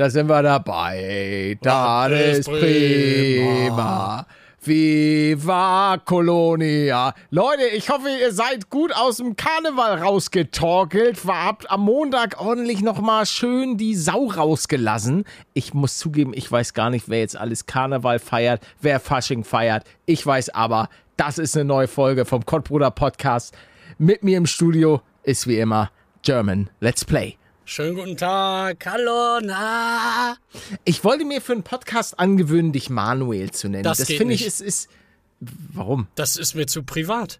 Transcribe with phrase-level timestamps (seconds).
[0.00, 1.58] da sind wir dabei.
[1.60, 4.26] Das ist prima.
[4.62, 7.12] Viva Colonia.
[7.30, 11.20] Leute, ich hoffe, ihr seid gut aus dem Karneval rausgetorkelt.
[11.26, 15.24] Habt am Montag ordentlich nochmal schön die Sau rausgelassen.
[15.52, 19.84] Ich muss zugeben, ich weiß gar nicht, wer jetzt alles Karneval feiert, wer Fasching feiert.
[20.06, 20.88] Ich weiß aber,
[21.18, 23.54] das ist eine neue Folge vom Kottbruder Podcast.
[23.98, 25.90] Mit mir im Studio ist wie immer
[26.22, 27.39] German Let's Play.
[27.72, 30.36] Schönen guten Tag, hallo, na.
[30.84, 33.84] Ich wollte mir für einen Podcast angewöhnen, dich Manuel zu nennen.
[33.84, 34.90] Das, das finde ich, ist, ist.
[35.38, 36.08] Warum?
[36.16, 37.38] Das ist mir zu privat.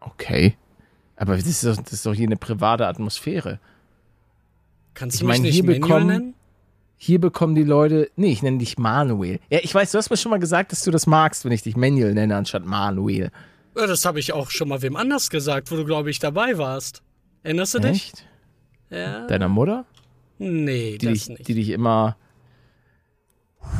[0.00, 0.56] Okay.
[1.14, 3.60] Aber das ist doch, das ist doch hier eine private Atmosphäre.
[4.94, 6.34] Kannst Ich du mich meine, nicht hier Manuel bekommen- nennen?
[6.96, 8.10] Hier bekommen die Leute.
[8.16, 9.38] Nee, ich nenne dich Manuel.
[9.50, 11.62] Ja, ich weiß, du hast mir schon mal gesagt, dass du das magst, wenn ich
[11.62, 13.30] dich Manuel nenne, anstatt Manuel.
[13.76, 16.58] Ja, das habe ich auch schon mal wem anders gesagt, wo du, glaube ich, dabei
[16.58, 17.02] warst.
[17.44, 18.08] Erinnerst du dich?
[18.12, 18.26] Echt?
[18.90, 19.26] Ja.
[19.26, 19.84] Deiner Mutter?
[20.38, 21.48] Nee, Die, das dich, nicht.
[21.48, 22.16] die dich immer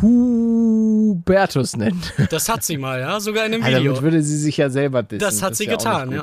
[0.02, 2.13] Hubertus nennt.
[2.30, 3.93] Das hat sie mal, ja, sogar in einem Also Video.
[3.93, 5.21] damit würde sie sich ja selber dissen.
[5.21, 6.23] das hat ist sie ja getan, ja.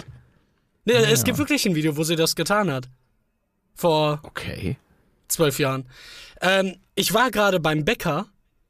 [0.85, 2.89] Nee, es gibt wirklich ein Video, wo sie das getan hat.
[3.73, 4.77] Vor Okay.
[5.29, 5.85] zwölf Jahren.
[6.41, 8.27] Ähm, ich war gerade beim Bäcker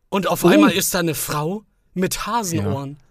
[0.10, 0.48] und auf Oh.
[0.48, 2.98] einmal ist da eine Frau mit Hasenohren.
[2.98, 3.04] Ver-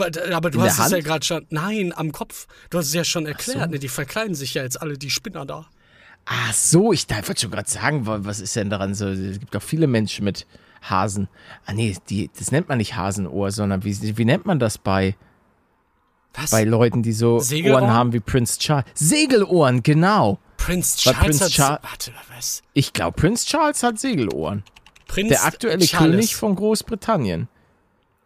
[0.00, 1.46] Aber du In hast es ja gerade schon.
[1.50, 2.46] Nein, am Kopf.
[2.70, 3.70] Du hast es ja schon erklärt, so.
[3.70, 3.78] ne?
[3.78, 5.66] Die verkleiden sich ja jetzt alle, die Spinner da.
[6.26, 9.08] Ach so, ich wollte schon gerade sagen, wa- was ist denn daran so?
[9.08, 10.46] Es gibt doch viele Menschen mit
[10.82, 11.28] Hasen.
[11.64, 15.16] Ah nee, die, das nennt man nicht Hasenohr, sondern wie, wie nennt man das bei,
[16.34, 16.50] Was?
[16.50, 17.84] bei Leuten, die so Segelohren?
[17.84, 18.84] Ohren haben wie Prince Charles?
[18.94, 20.38] Segelohren, genau.
[20.58, 21.50] Prinz Weil Charles Prinz hat.
[21.52, 22.62] Char- warte, was?
[22.74, 24.62] Ich glaube, Prince Charles hat Segelohren.
[25.06, 26.10] Prinz Der aktuelle Charles.
[26.10, 27.48] König von Großbritannien.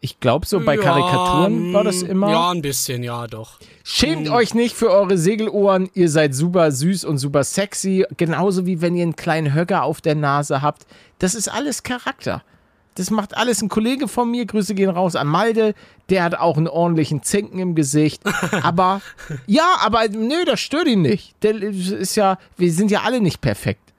[0.05, 2.31] Ich glaube, so bei Ja, Karikaturen war das mm, immer.
[2.31, 3.61] Ja, ein bisschen, ja, doch.
[3.85, 5.91] Schämt euch nicht für eure Segelohren.
[5.95, 8.05] Ihr seid super süß und super sexy.
[8.17, 10.87] Genauso wie wenn ihr einen kleinen Höcker auf der Nase habt.
[11.21, 12.43] Das ist alles Charakter.
[12.97, 14.45] Das macht alles ein Kollege von mir.
[14.45, 15.73] Grüße gehen raus an Malde.
[16.11, 18.23] Der hat auch einen ordentlichen Zinken im Gesicht.
[18.63, 19.03] Aber,
[19.47, 21.35] ja, aber nö, das stört ihn nicht.
[21.45, 23.92] Der ist ja, wir sind ja alle nicht perfekt.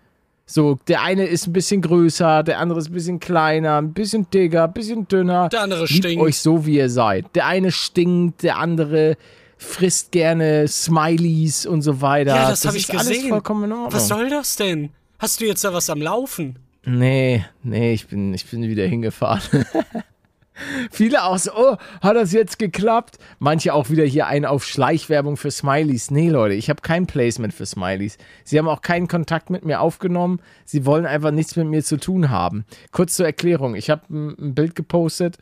[0.45, 4.29] So, der eine ist ein bisschen größer, der andere ist ein bisschen kleiner, ein bisschen
[4.29, 5.49] dicker, ein bisschen dünner.
[5.49, 6.23] Der andere Liebt stinkt.
[6.23, 7.33] euch so, wie ihr seid.
[7.35, 9.15] Der eine stinkt, der andere
[9.57, 12.35] frisst gerne Smileys und so weiter.
[12.35, 13.31] Ja, das, habe ich gesehen.
[13.31, 14.89] Was soll das denn?
[15.17, 16.59] Hast du jetzt da was am Laufen?
[16.85, 19.65] Nee, nee, ich bin, ich bin wieder hingefahren.
[20.91, 23.17] Viele auch so, oh, hat das jetzt geklappt?
[23.39, 26.11] Manche auch wieder hier einen auf Schleichwerbung für Smileys.
[26.11, 28.17] Nee, Leute, ich habe kein Placement für Smileys.
[28.43, 30.39] Sie haben auch keinen Kontakt mit mir aufgenommen.
[30.65, 32.65] Sie wollen einfach nichts mit mir zu tun haben.
[32.91, 35.37] Kurz zur Erklärung, ich habe ein, ein Bild gepostet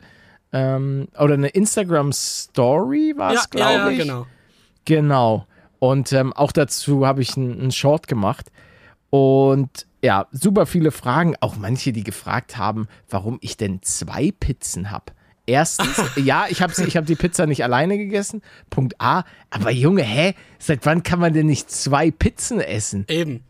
[0.52, 3.98] ähm, oder eine Instagram-Story war Ja, es, glaube ja, ja, ich.
[3.98, 4.26] genau.
[4.84, 5.46] Genau.
[5.78, 8.50] Und ähm, auch dazu habe ich einen Short gemacht.
[9.10, 11.34] Und ja, super viele Fragen.
[11.40, 15.06] Auch manche, die gefragt haben, warum ich denn zwei Pizzen habe.
[15.46, 18.42] Erstens, ja, ich habe ich hab die Pizza nicht alleine gegessen.
[18.70, 19.24] Punkt A.
[19.50, 20.34] Aber Junge, hä?
[20.58, 23.04] Seit wann kann man denn nicht zwei Pizzen essen?
[23.08, 23.42] Eben.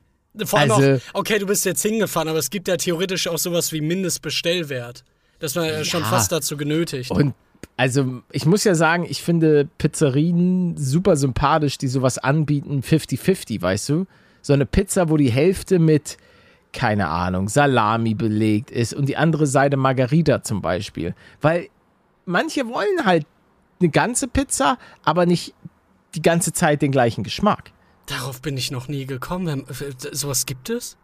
[0.44, 3.38] Vor allem Also- auch, okay, du bist jetzt hingefahren, aber es gibt ja theoretisch auch
[3.38, 5.04] sowas wie Mindestbestellwert.
[5.38, 7.10] Dass man ja schon fast dazu genötigt.
[7.10, 7.34] Und
[7.76, 13.88] also, ich muss ja sagen, ich finde Pizzerien super sympathisch, die sowas anbieten, 50-50, weißt
[13.88, 14.06] du?
[14.40, 16.16] So eine Pizza, wo die Hälfte mit,
[16.72, 21.14] keine Ahnung, Salami belegt ist und die andere Seite Margarita zum Beispiel.
[21.40, 21.68] Weil
[22.24, 23.26] manche wollen halt
[23.80, 25.54] eine ganze Pizza, aber nicht
[26.14, 27.72] die ganze Zeit den gleichen Geschmack.
[28.06, 29.64] Darauf bin ich noch nie gekommen.
[29.68, 30.96] Wer- Sowas gibt es?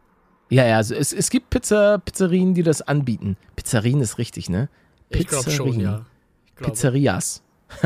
[0.50, 3.36] Ja, ja, also es, es gibt Pizza, Pizzerien, die das anbieten.
[3.56, 4.68] Pizzerien ist richtig, ne?
[5.10, 5.80] Ich glaube schon, Pizzerien.
[5.80, 6.06] ja.
[6.56, 6.72] Glaube.
[6.72, 7.42] Pizzerias.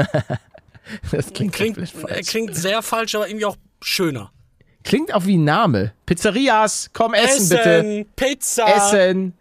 [1.11, 1.95] das klingt, Klingt, falsch.
[2.19, 4.33] äh, klingt sehr falsch, aber irgendwie auch schöner.
[4.85, 5.93] Klingt auch wie ein Name.
[6.07, 8.07] Pizzerias, komm essen, bitte.
[8.17, 8.67] Pizza.
[8.67, 9.35] Essen.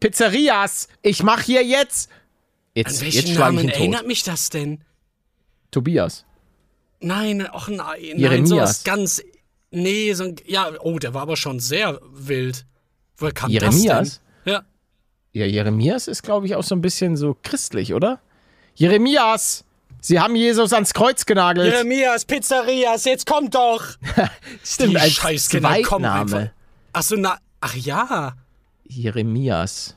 [0.00, 2.10] Pizzerias, ich mach hier jetzt.
[2.10, 2.16] An
[2.74, 4.82] Jetzt, welchen jetzt Namen erinnert mich das denn?
[5.70, 6.24] Tobias.
[7.00, 8.48] Nein, auch nein, nein, Jeremias.
[8.48, 9.22] sowas ganz.
[9.70, 10.36] Nee, so ein.
[10.46, 12.64] Ja, oh, der war aber schon sehr wild.
[13.16, 13.84] Woher kam Jeremias?
[13.84, 14.52] das denn?
[14.54, 14.62] Ja.
[15.32, 18.20] Ja, Jeremias ist, glaube ich, auch so ein bisschen so christlich, oder?
[18.74, 19.64] Jeremias,
[20.04, 21.72] Sie haben Jesus ans Kreuz genagelt.
[21.72, 23.84] Jeremias, Pizzerias, jetzt kommt doch!
[24.64, 26.26] Stimmt, Die als Scheißkinder kommen einfach.
[26.28, 26.52] Zweitname.
[26.92, 27.38] Achso, na.
[27.60, 28.34] Ach ja.
[28.88, 29.96] Jeremias.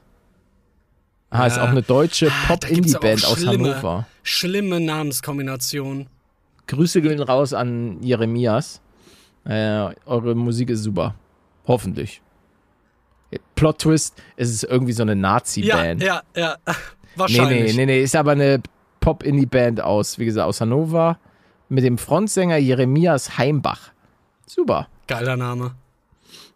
[1.31, 1.63] Ah, ist Ja.
[1.63, 4.05] auch eine deutsche Ah, Pop-Indie-Band aus Hannover.
[4.21, 6.07] Schlimme Namenskombination.
[6.67, 8.81] Grüße gehen raus an Jeremias.
[9.43, 11.15] Äh, eure Musik ist super.
[11.67, 12.21] Hoffentlich.
[13.55, 16.01] Plot Twist, es ist irgendwie so eine Ja, Nazi-Band.
[16.03, 16.57] ja, ja.
[16.65, 16.73] nee,
[17.15, 17.75] Wahrscheinlich.
[17.75, 18.61] nee, nee, nee, ist aber eine
[19.05, 21.19] Pop-Indie-Band aus, wie gesagt, aus Hannover.
[21.69, 23.91] Mit dem Frontsänger Jeremias Heimbach.
[24.47, 24.87] Super.
[25.05, 25.75] Geiler Name.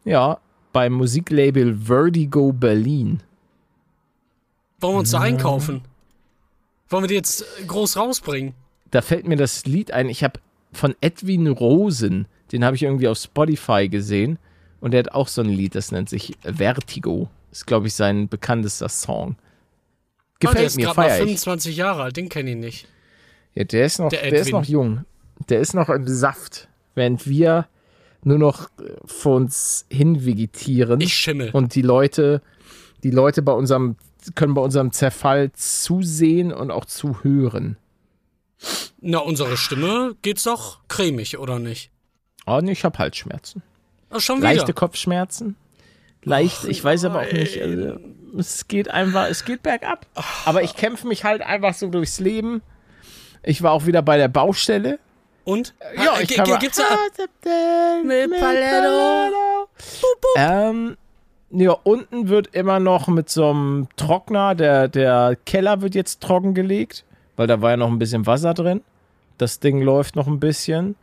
[0.03, 0.39] Ja,
[0.73, 3.21] beim Musiklabel Vertigo Berlin.
[4.79, 5.81] Wollen wir uns da einkaufen?
[6.89, 8.55] Wollen wir die jetzt groß rausbringen?
[8.89, 10.09] Da fällt mir das Lied ein.
[10.09, 10.39] Ich habe
[10.73, 14.39] von Edwin Rosen, den habe ich irgendwie auf Spotify gesehen.
[14.81, 17.29] Und der hat auch so ein Lied, das nennt sich Vertigo.
[17.51, 19.35] Ist, glaube ich, sein bekanntester Song.
[20.41, 21.23] Oh, der Gefällt ist mir, feier ich.
[21.23, 22.87] 25 Jahre alt, den kenne ich nicht.
[23.55, 25.03] Ja, der ist noch, Der der, ist noch jung.
[25.49, 27.67] Der ist noch im Saft, während wir
[28.23, 31.49] nur noch äh, vor uns hin vegetieren Ich schimmel.
[31.51, 32.41] und die Leute,
[33.03, 33.95] die Leute bei unserem
[34.35, 37.77] können bei unserem Zerfall zusehen und auch zuhören.
[39.01, 41.89] Na, unsere Stimme geht's doch cremig, oder nicht?
[42.45, 43.61] Oh, nee, ich habe Halsschmerzen.
[44.09, 44.53] Ach, schon wieder.
[44.53, 45.55] Leichte Kopfschmerzen.
[46.23, 47.61] Leicht, ich weiß aber auch nicht.
[47.61, 47.97] Also,
[48.37, 50.05] es geht einfach, es geht bergab.
[50.45, 52.61] Aber ich kämpfe mich halt einfach so durchs Leben.
[53.43, 54.99] Ich war auch wieder bei der Baustelle.
[55.45, 55.73] Und?
[55.95, 56.83] Ja, ich kann mal- Gibt's da.
[58.03, 59.67] Mit Paletto.
[60.35, 60.97] Ähm,
[61.51, 67.05] ja, unten wird immer noch mit so einem Trockner, der, der Keller wird jetzt trockengelegt,
[67.37, 68.81] weil da war ja noch ein bisschen Wasser drin.
[69.37, 70.95] Das Ding läuft noch ein bisschen.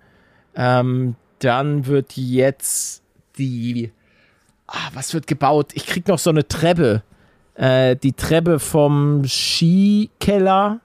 [0.54, 3.02] Ähm, dann wird jetzt
[3.38, 3.92] die.
[4.68, 5.70] Ah, was wird gebaut?
[5.74, 7.02] Ich krieg noch so eine Treppe.
[7.56, 10.80] Äh, die Treppe vom Skikeller.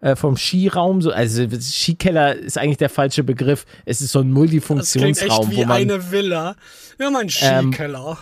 [0.00, 1.00] Äh, vom Skiraum.
[1.00, 3.64] So, also Skikeller ist eigentlich der falsche Begriff.
[3.84, 5.76] Es ist so ein Das klingt echt Multifunktionsraum, wie wo man.
[5.76, 6.56] eine Villa.
[6.96, 8.18] Wir haben einen Ähm, Skikeller.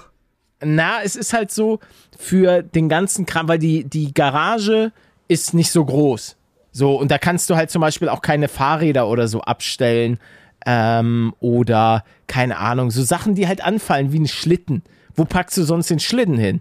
[0.62, 1.80] Na, es ist halt so
[2.18, 4.92] für den ganzen Kram, weil die, die Garage
[5.26, 6.36] ist nicht so groß.
[6.72, 10.18] So, und da kannst du halt zum Beispiel auch keine Fahrräder oder so abstellen.
[10.66, 14.82] Ähm, oder, keine Ahnung, so Sachen, die halt anfallen, wie ein Schlitten.
[15.14, 16.60] Wo packst du sonst den Schlitten hin?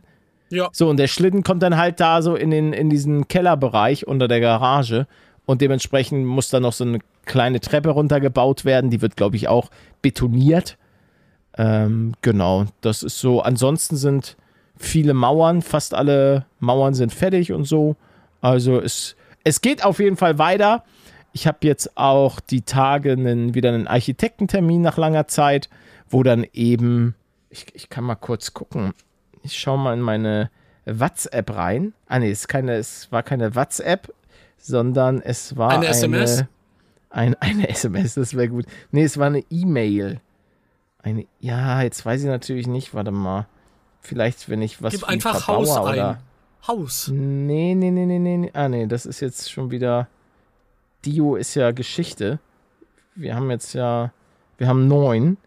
[0.50, 0.70] Ja.
[0.72, 4.28] So, und der Schlitten kommt dann halt da so in, den, in diesen Kellerbereich unter
[4.28, 5.08] der Garage.
[5.46, 8.90] Und dementsprechend muss da noch so eine kleine Treppe runtergebaut werden.
[8.90, 9.70] Die wird, glaube ich, auch
[10.02, 10.78] betoniert.
[11.58, 13.42] Ähm, genau, das ist so.
[13.42, 14.38] Ansonsten sind
[14.78, 17.96] viele Mauern, fast alle Mauern sind fertig und so.
[18.42, 20.84] Also es, es geht auf jeden Fall weiter.
[21.34, 25.70] Ich habe jetzt auch die Tage einen, wieder einen Architektentermin nach langer Zeit,
[26.10, 27.16] wo dann eben,
[27.50, 28.94] ich, ich kann mal kurz gucken.
[29.44, 30.50] Ich schaue mal in meine
[30.86, 31.94] WhatsApp rein.
[32.08, 34.14] Ah nee, es, keine, es war keine WhatsApp,
[34.58, 36.46] sondern es war Eine eine SMS?
[37.10, 38.66] Ein, eine SMS, das wäre gut.
[38.92, 40.22] Nee, es war eine E-Mail.
[41.02, 43.48] Eine, ja, jetzt weiß ich natürlich nicht, warte mal.
[44.02, 45.94] Vielleicht, wenn ich was Gib einfach Verbauer Haus ein.
[45.94, 46.20] oder.
[46.68, 47.08] Haus.
[47.08, 48.52] Nee, nee, nee, nee, nee, nee.
[48.54, 50.08] Ah, nee, das ist jetzt schon wieder.
[51.06, 52.40] Dio ist ja Geschichte.
[53.16, 54.12] Wir haben jetzt ja.
[54.58, 55.38] Wir haben neun.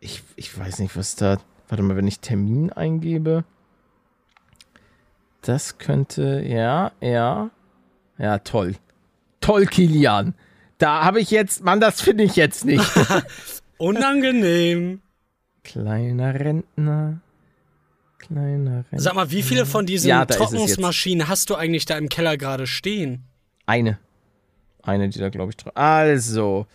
[0.00, 1.38] Ich, ich weiß nicht, was da.
[1.68, 3.44] Warte mal, wenn ich Termin eingebe.
[5.42, 6.42] Das könnte.
[6.46, 7.50] Ja, ja.
[8.18, 8.74] Ja, toll.
[9.40, 10.34] Toll, Kilian.
[10.78, 11.62] Da habe ich jetzt.
[11.62, 12.84] Mann, das finde ich jetzt nicht.
[13.78, 15.00] Unangenehm.
[15.62, 17.20] Kleiner Rentner.
[18.18, 18.98] Kleiner Rentner.
[19.00, 20.24] Sag mal, wie viele von diesen Ja.
[20.24, 23.24] Trocknungsmaschinen hast du eigentlich da im Keller gerade stehen?
[23.66, 23.98] Eine.
[24.82, 25.76] Eine, die da, glaube ich.
[25.76, 26.66] Also,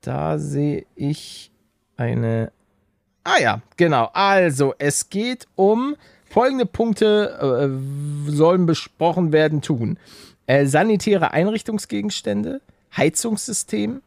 [0.00, 1.50] da sehe ich
[1.96, 2.52] eine.
[3.24, 4.10] Ah ja, genau.
[4.12, 5.96] Also, es geht um
[6.28, 9.98] folgende Punkte, äh, sollen besprochen werden tun.
[10.46, 12.60] Äh, sanitäre Einrichtungsgegenstände,
[12.96, 14.02] Heizungssystem,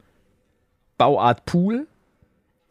[0.98, 1.88] Bauart Pool,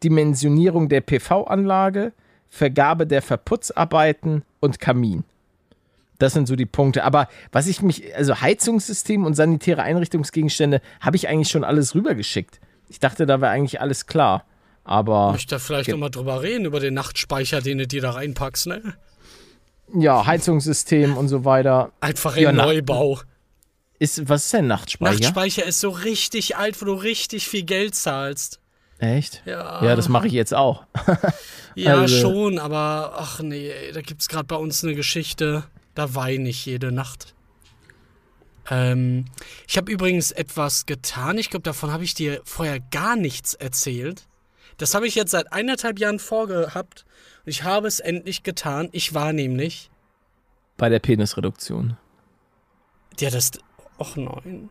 [0.03, 2.11] Dimensionierung der PV-Anlage,
[2.49, 5.23] Vergabe der Verputzarbeiten und Kamin.
[6.19, 7.03] Das sind so die Punkte.
[7.03, 12.59] Aber was ich mich, also Heizungssystem und sanitäre Einrichtungsgegenstände, habe ich eigentlich schon alles rübergeschickt.
[12.87, 14.45] Ich dachte, da wäre eigentlich alles klar.
[14.85, 18.67] Aber Möchte da vielleicht nochmal drüber reden, über den Nachtspeicher, den du dir da reinpackst,
[18.67, 18.93] ne?
[19.93, 21.91] ja, Heizungssystem und so weiter.
[21.99, 23.19] Einfach Ja, im Nacht- Neubau.
[23.97, 25.19] Ist, was ist denn Nachtspeicher?
[25.19, 28.59] Nachtspeicher ist so richtig alt, wo du richtig viel Geld zahlst.
[28.99, 29.41] Echt?
[29.45, 30.83] Ja, Ja, das mache ich jetzt auch.
[31.75, 35.63] ja also- schon, aber ach nee, da gibt's gerade bei uns eine Geschichte,
[35.95, 37.33] da weine ich jede Nacht.
[38.69, 39.25] Ähm,
[39.67, 44.23] ich habe übrigens etwas getan, ich glaube, davon habe ich dir vorher gar nichts erzählt.
[44.77, 47.05] Das habe ich jetzt seit eineinhalb Jahren vorgehabt
[47.45, 48.89] und ich habe es endlich getan.
[48.91, 49.89] Ich war nämlich,
[50.77, 51.97] Bei der Penisreduktion.
[53.19, 53.51] ja, das,
[53.97, 54.69] ach nein,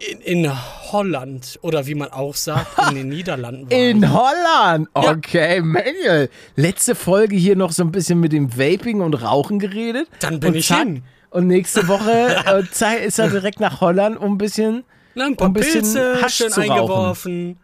[0.00, 0.52] in, in
[0.92, 3.90] Holland oder wie man auch sagt, in den Niederlanden war ich.
[3.90, 4.88] In Holland!
[4.94, 6.30] Okay, Manuel.
[6.56, 10.08] Letzte Folge hier noch so ein bisschen mit dem Vaping und Rauchen geredet.
[10.20, 11.02] Dann bin ich zack, hin.
[11.28, 14.84] Und nächste Woche äh, ist er direkt nach Holland, um ein bisschen.
[15.14, 17.58] Na, ein paar ein bisschen Pilze Hasch schön eingeworfen.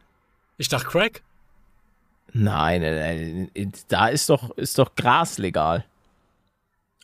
[0.58, 1.22] Ich dachte Crack.
[2.38, 5.84] Nein, nein, nein, da ist doch, ist doch Gras legal.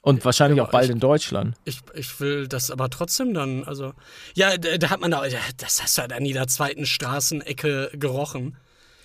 [0.02, 1.54] Und wahrscheinlich Ja, auch bald ich- in Deutschland.
[1.64, 3.94] Ich, ich will das aber trotzdem dann, also.
[4.34, 5.22] Ja, da, da hat man da,
[5.58, 8.56] das hast du halt an jeder zweiten Straßenecke gerochen.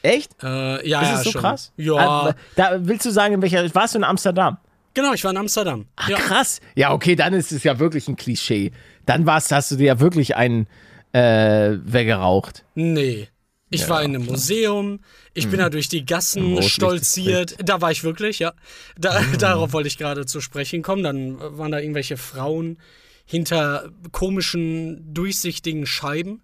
[0.02, 0.32] Echt?
[0.44, 1.42] Äh, ja, Ist ja, es so schon.
[1.42, 1.72] krass?
[1.78, 1.96] Ja.
[1.96, 4.58] Ah, Da willst du sagen, in welcher warst du in Amsterdam?
[4.96, 5.86] Genau, ich war in Amsterdam.
[5.96, 6.18] Ach, ja.
[6.18, 6.60] krass.
[6.76, 8.72] Ja, okay, dann ist es ja wirklich ein Klischee.
[9.06, 10.68] Dann warst, hast du dir ja wirklich einen
[11.14, 12.64] äh, weggeraucht.
[12.74, 13.28] Nee.
[13.70, 15.00] Ich war in einem Museum,
[15.34, 17.58] ich bin da durch die Gassen stolziert.
[17.64, 18.54] Da war ich wirklich, ja.
[18.98, 21.04] Da, Darauf wollte ich gerade zu sprechen kommen.
[21.04, 22.78] Dann waren da irgendwelche Frauen
[23.26, 26.42] hinter komischen, durchsichtigen Scheiben.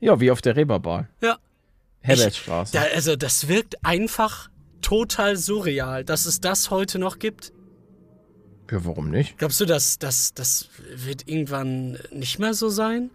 [0.00, 1.08] Ja, wie auf der Reeperbahn.
[1.22, 1.38] Ja.
[2.00, 2.72] Herbertstraße.
[2.72, 4.50] Da, also, das wirkt einfach
[4.82, 7.52] total surreal, dass es das heute noch gibt.
[8.70, 9.38] Ja, warum nicht?
[9.38, 13.10] Glaubst du, dass das, das wird irgendwann nicht mehr so sein?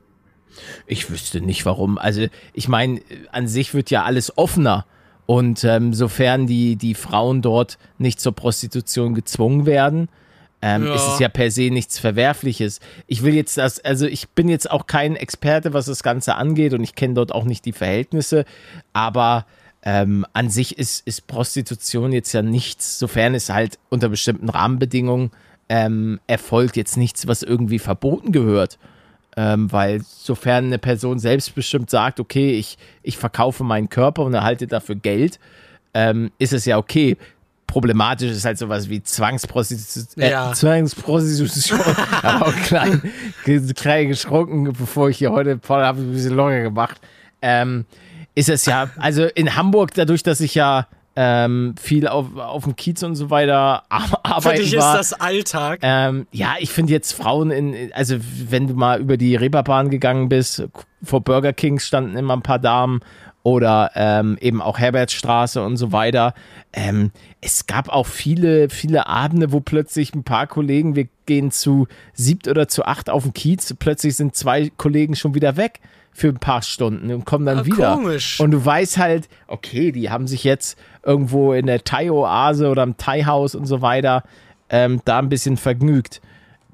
[0.88, 1.98] Ich wüsste nicht warum.
[1.98, 4.86] Also, ich meine, an sich wird ja alles offener.
[5.26, 10.10] Und ähm, sofern die, die Frauen dort nicht zur Prostitution gezwungen werden,
[10.62, 10.94] ähm, Ja.
[10.96, 12.82] ist es ja per se nichts Verwerfliches.
[13.08, 16.74] Ich will jetzt das, also ich bin jetzt auch kein Experte, was das Ganze angeht
[16.74, 18.46] und ich kenne dort auch nicht die Verhältnisse,
[18.94, 19.46] aber
[19.84, 25.32] ähm, an sich ist, ist Prostitution jetzt ja nichts, sofern es halt unter bestimmten Rahmenbedingungen
[25.70, 28.78] ähm, erfolgt, jetzt nichts, was irgendwie verboten gehört.
[29.38, 34.68] Ähm, weil sofern eine Person selbstbestimmt sagt, okay, ich, ich verkaufe meinen Körper und erhalte
[34.68, 35.40] dafür Geld,
[35.94, 37.18] ähm, ist es ja okay.
[37.66, 40.22] Problematisch ist halt sowas wie Zwangsprostitution.
[40.22, 40.52] Äh, Ja.
[40.52, 41.80] Zwangsprostitution.
[42.24, 43.02] Aber auch klein,
[43.76, 47.00] klein geschrunken, bevor ich hier heute voll habe, ein bisschen locker gemacht.
[47.42, 47.86] Ähm,
[48.36, 50.88] ist es ja, also in Hamburg, dadurch, dass ich ja
[51.24, 54.98] ähm, viel auf, auf dem Kiez und so weiter ar- Für arbeiten dich ist war.
[54.98, 55.80] das Alltag.
[55.84, 58.16] Ähm, ja, ich finde jetzt Frauen in, also
[58.50, 60.64] wenn du mal über die Reeperbahn gegangen bist,
[61.04, 63.02] vor Burger Kings standen immer ein paar Damen
[63.44, 66.34] oder ähm, eben auch Herbertstraße und so weiter.
[66.74, 71.88] Ähm, es gab auch viele, viele Abende, wo plötzlich ein paar Kollegen, wir gehen zu
[72.14, 75.80] siebt oder zu acht auf den Kiez, plötzlich sind zwei Kollegen schon wieder weg
[76.14, 77.96] für ein paar Stunden und kommen dann Ah, wieder.
[77.96, 78.40] komisch.
[78.40, 82.98] Und du weißt halt, okay, die haben sich jetzt irgendwo in der Thai-Oase oder im
[82.98, 84.24] Thai-Haus und so weiter
[84.70, 86.22] ähm, da ein bisschen vergnügt.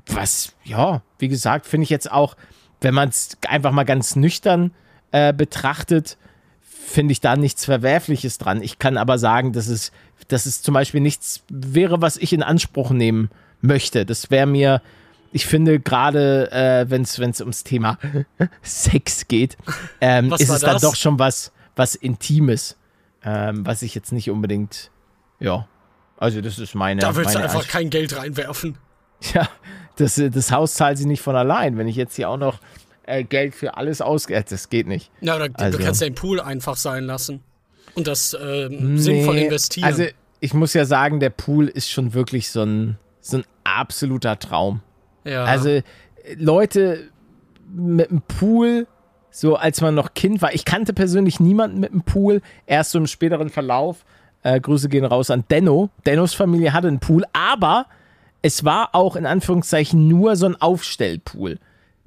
[0.08, 2.36] Was, ja, wie gesagt, finde ich jetzt auch,
[2.82, 4.72] wenn man es einfach mal ganz nüchtern
[5.12, 6.18] äh, betrachtet,
[6.62, 8.62] finde ich da nichts Verwerfliches dran.
[8.62, 9.92] Ich kann aber sagen, dass es,
[10.30, 13.30] dass es zum Beispiel nichts wäre, was ich in Anspruch nehmen
[13.62, 14.06] möchte.
[14.06, 14.82] Das wäre mir,
[15.32, 17.98] ich finde gerade, äh, wenn es ums Thema
[18.62, 19.58] Sex geht,
[20.02, 20.82] ähm, ist es dann das?
[20.82, 22.76] doch schon was, was Intimes,
[23.24, 24.92] ähm, was ich jetzt nicht unbedingt,
[25.40, 25.68] ja,
[26.18, 27.02] also das ist meine.
[27.02, 28.78] Da willst du meine einfach Ansch- kein Geld reinwerfen.
[29.34, 29.48] ja,
[29.98, 31.78] das, äh, das Haus zahlt sich nicht von allein.
[31.78, 32.60] Wenn ich jetzt hier auch noch
[33.04, 35.12] äh, Geld für alles ausgebe, das geht nicht.
[35.22, 37.42] Ja, da, Also- du kannst den Pool einfach sein lassen.
[37.96, 39.86] Und das ähm, sinnvoll Nee, investieren.
[39.86, 40.06] Also
[40.40, 44.82] ich muss ja sagen, der Pool ist schon wirklich so ein, so ein absoluter Traum.
[45.28, 45.44] Ja.
[45.44, 45.82] Also
[46.36, 47.10] Leute
[47.74, 48.88] mit einem Pool,
[49.30, 52.98] so als man noch Kind war, ich kannte persönlich niemanden mit einem Pool, erst so
[52.98, 54.06] im späteren Verlauf.
[54.44, 55.90] Äh, Grüße gehen raus an Denno.
[56.06, 57.88] Dennos Familie hatte einen Pool, aber
[58.42, 61.60] es war auch in Anführungszeichen nur so ein Aufstellpool.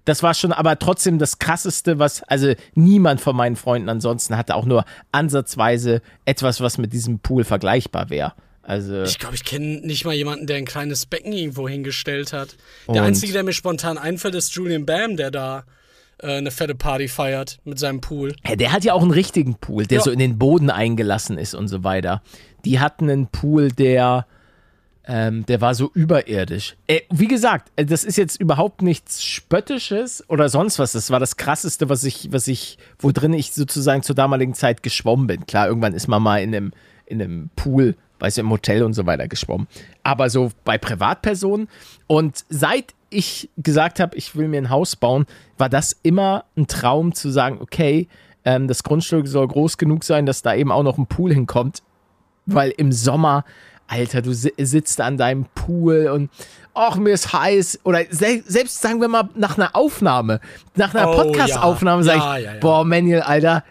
[0.04, 4.54] Das war schon aber trotzdem das krasseste, was, also niemand von meinen Freunden ansonsten hatte
[4.54, 8.32] auch nur ansatzweise etwas, was mit diesem Pool vergleichbar wäre.
[8.70, 12.56] Also, ich glaube, ich kenne nicht mal jemanden, der ein kleines Becken irgendwo hingestellt hat.
[12.88, 15.64] Der einzige, der mir spontan einfällt, ist Julian Bam, der da
[16.22, 18.36] äh, eine fette Party feiert mit seinem Pool.
[18.46, 20.04] Ja, der hat ja auch einen richtigen Pool, der Ja.
[20.04, 22.22] so in den Boden eingelassen ist und so weiter.
[22.64, 24.24] Die hatten einen Pool, der,
[25.04, 26.76] ähm, der war so überirdisch.
[26.86, 30.92] Äh, wie gesagt, äh, das ist jetzt überhaupt nichts Spöttisches oder sonst was.
[30.92, 34.84] Das war das Krasseste, was ich, was ich, wo drin ich sozusagen zur damaligen Zeit
[34.84, 35.44] geschwommen bin.
[35.46, 36.72] Klar, irgendwann ist man mal in einem,
[37.06, 39.66] in einem Pool, weißt du, im Hotel und so weiter geschwommen.
[40.02, 41.68] Aber so bei Privatpersonen.
[42.06, 45.26] Und seit ich gesagt habe, ich will mir ein Haus bauen,
[45.58, 48.08] war das immer ein Traum zu sagen, okay,
[48.44, 51.82] ähm, das Grundstück soll groß genug sein, dass da eben auch noch ein Pool hinkommt.
[52.46, 53.44] Weil im Sommer,
[53.86, 56.30] Alter, du si sitzt an deinem Pool und
[56.74, 57.80] ach, mir ist heiß.
[57.84, 60.40] Oder se selbst sagen wir mal nach einer Aufnahme,
[60.74, 62.06] nach einer Oh, Podcast-Aufnahme, ja.
[62.06, 63.64] sag Ja, ich, ja, boah, Manuel, Alter,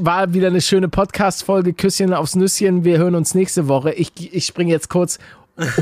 [0.00, 1.72] war wieder eine schöne Podcast-Folge.
[1.74, 2.84] Küsschen aufs Nüsschen.
[2.84, 3.92] Wir hören uns nächste Woche.
[3.92, 5.18] Ich, ich springe jetzt kurz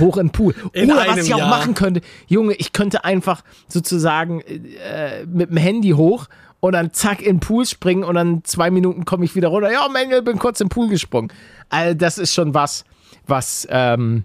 [0.00, 0.54] hoch in den Pool.
[0.72, 1.48] In Oder was ich auch Jahr.
[1.48, 6.26] machen könnte, Junge, ich könnte einfach sozusagen äh, mit dem Handy hoch
[6.60, 9.72] und dann zack in den Pool springen und dann zwei Minuten komme ich wieder runter.
[9.72, 11.32] Ja, Manuel, bin kurz im Pool gesprungen.
[11.70, 12.84] Also das ist schon was,
[13.26, 14.24] was, ähm,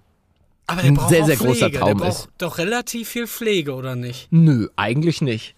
[0.67, 1.37] Ein sehr, auch sehr Pflege.
[1.37, 2.29] großer Traum der braucht ist.
[2.37, 4.27] doch relativ viel Pflege, oder nicht?
[4.31, 5.55] nö, eigentlich nicht.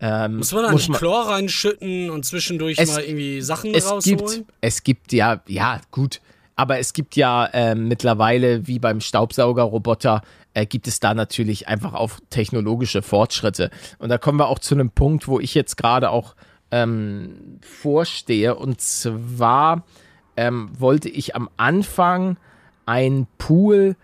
[0.00, 4.18] Ähm, Muss man da nicht Chlor reinschütten und zwischendurch Es- mal irgendwie Sachen es rausholen?
[4.18, 6.20] gibt, es gibt ja, ja, gut.
[6.56, 11.94] Aber es gibt ja ähm, mittlerweile, wie beim Staubsaugerroboter, äh, gibt es da natürlich einfach
[11.94, 13.70] auch technologische Fortschritte.
[13.98, 16.34] Und da kommen wir auch zu einem Punkt, wo ich jetzt gerade auch
[16.70, 18.54] ähm, vorstehe.
[18.56, 19.84] Und zwar
[20.36, 22.36] ähm, wollte ich am Anfang
[22.86, 23.96] einen Pool,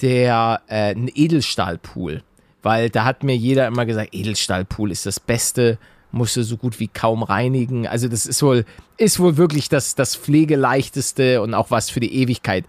[0.00, 2.22] der äh, ein Edelstahlpool,
[2.66, 5.78] weil da hat mir jeder immer gesagt, Edelstahlpool ist das Beste,
[6.10, 7.86] musst du so gut wie kaum reinigen.
[7.86, 8.64] Also das ist wohl,
[8.96, 12.64] ist wohl wirklich das, das pflegeleichteste und auch was für die Ewigkeit.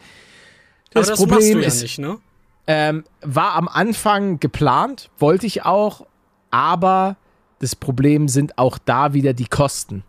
[0.92, 2.20] Das, das Problem ja ist, nicht, ne?
[2.68, 6.06] ähm, war am Anfang geplant, wollte ich auch,
[6.51, 7.18] aber
[7.58, 10.04] das Problem sind auch da wieder die Kosten.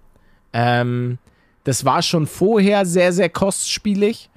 [0.52, 1.16] Ähm,
[1.64, 4.28] das war schon vorher sehr, sehr kostspielig.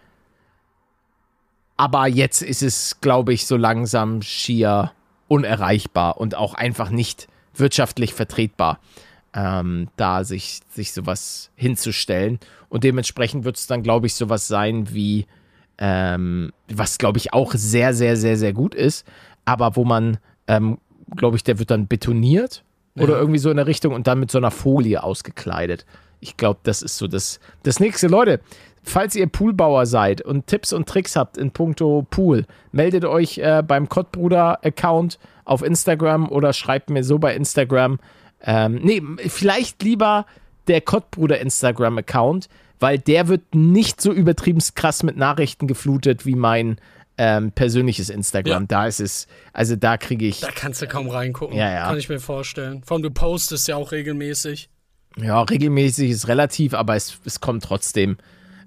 [1.75, 4.93] Aber jetzt ist es, glaube ich, so langsam schier
[5.31, 8.81] unerreichbar und auch einfach nicht wirtschaftlich vertretbar,
[9.33, 12.37] ähm, da sich, sich sowas hinzustellen.
[12.67, 15.27] Und dementsprechend wird es dann, glaube ich, sowas sein wie,
[15.77, 19.07] ähm, was, glaube ich, auch sehr, sehr, sehr, sehr gut ist,
[19.45, 20.79] aber wo man, ähm,
[21.15, 23.03] glaube ich, der wird dann betoniert ja.
[23.03, 25.85] oder irgendwie so in der Richtung und dann mit so einer Folie ausgekleidet.
[26.21, 28.07] Ich glaube, das ist so das, das nächste.
[28.07, 28.39] Leute,
[28.83, 33.63] falls ihr Poolbauer seid und Tipps und Tricks habt in puncto Pool, meldet euch äh,
[33.67, 37.99] beim Kottbruder-Account auf Instagram oder schreibt mir so bei Instagram.
[38.43, 40.25] Ähm, nee, vielleicht lieber
[40.67, 42.49] der Kottbruder Instagram-Account,
[42.79, 46.77] weil der wird nicht so übertrieben krass mit Nachrichten geflutet wie mein
[47.17, 48.63] ähm, persönliches Instagram.
[48.63, 48.67] Ja.
[48.67, 50.39] Da ist es, also da kriege ich.
[50.39, 51.55] Da kannst du kaum reingucken.
[51.55, 51.87] Ja, ja.
[51.87, 52.83] Kann ich mir vorstellen.
[52.83, 54.69] Vor allem, du postest ja auch regelmäßig.
[55.17, 58.17] Ja, regelmäßig ist relativ, aber es, es kommt trotzdem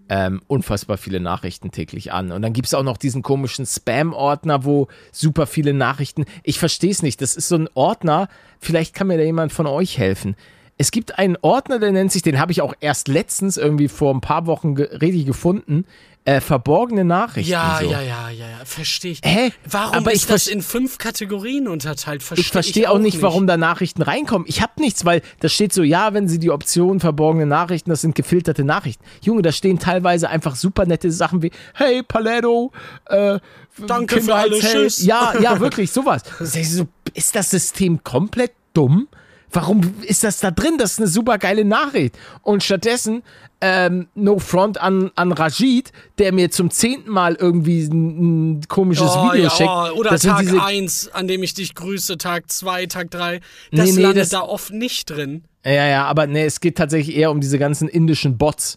[0.08, 2.30] ähm, unfassbar viele Nachrichten täglich an.
[2.30, 6.26] Und dann gibt es auch noch diesen komischen Spam-Ordner, wo super viele Nachrichten.
[6.42, 7.22] Ich verstehe es nicht.
[7.22, 8.28] Das ist so ein Ordner.
[8.58, 10.36] Vielleicht kann mir da jemand von euch helfen.
[10.76, 14.12] Es gibt einen Ordner, der nennt sich, den habe ich auch erst letztens irgendwie vor
[14.12, 15.86] ein paar Wochen ge richtig gefunden
[16.26, 17.52] äh, verborgene Nachrichten.
[17.52, 17.90] Ja, so.
[17.90, 19.20] ja, ja, ja, ja, verstehe ich.
[19.22, 19.52] Hä?
[19.68, 22.22] Warum aber ist das in fünf Kategorien unterteilt?
[22.22, 24.46] Versteh ich verstehe auch, nicht, warum da Nachrichten reinkommen.
[24.48, 28.00] Ich habe nichts, weil da steht so, ja, wenn Sie die Option verborgene Nachrichten, das
[28.00, 29.04] sind gefilterte Nachrichten.
[29.20, 32.72] Junge, da stehen teilweise einfach super nette Sachen wie, hey, Paletto,
[33.06, 33.38] äh,
[33.86, 35.04] Danke für alles, tschüss.
[35.04, 36.22] Ja, ja, wirklich, sowas.
[36.40, 39.08] ist das System komplett dumm?
[39.54, 40.78] Warum ist das da drin?
[40.78, 42.18] Das ist eine super geile Nachricht.
[42.42, 43.22] Und stattdessen
[43.60, 49.12] ähm, No Front an, an Rajid, der mir zum zehnten Mal irgendwie ein, ein komisches
[49.14, 49.70] oh, Video ja, schickt.
[49.70, 53.40] Oh, oder das Tag 1, an dem ich dich grüße, Tag 2, Tag 3.
[53.70, 55.44] Das nee, nee, landet das, da oft nicht drin.
[55.64, 58.76] Ja, ja, aber nee, es geht tatsächlich eher um diese ganzen indischen Bots,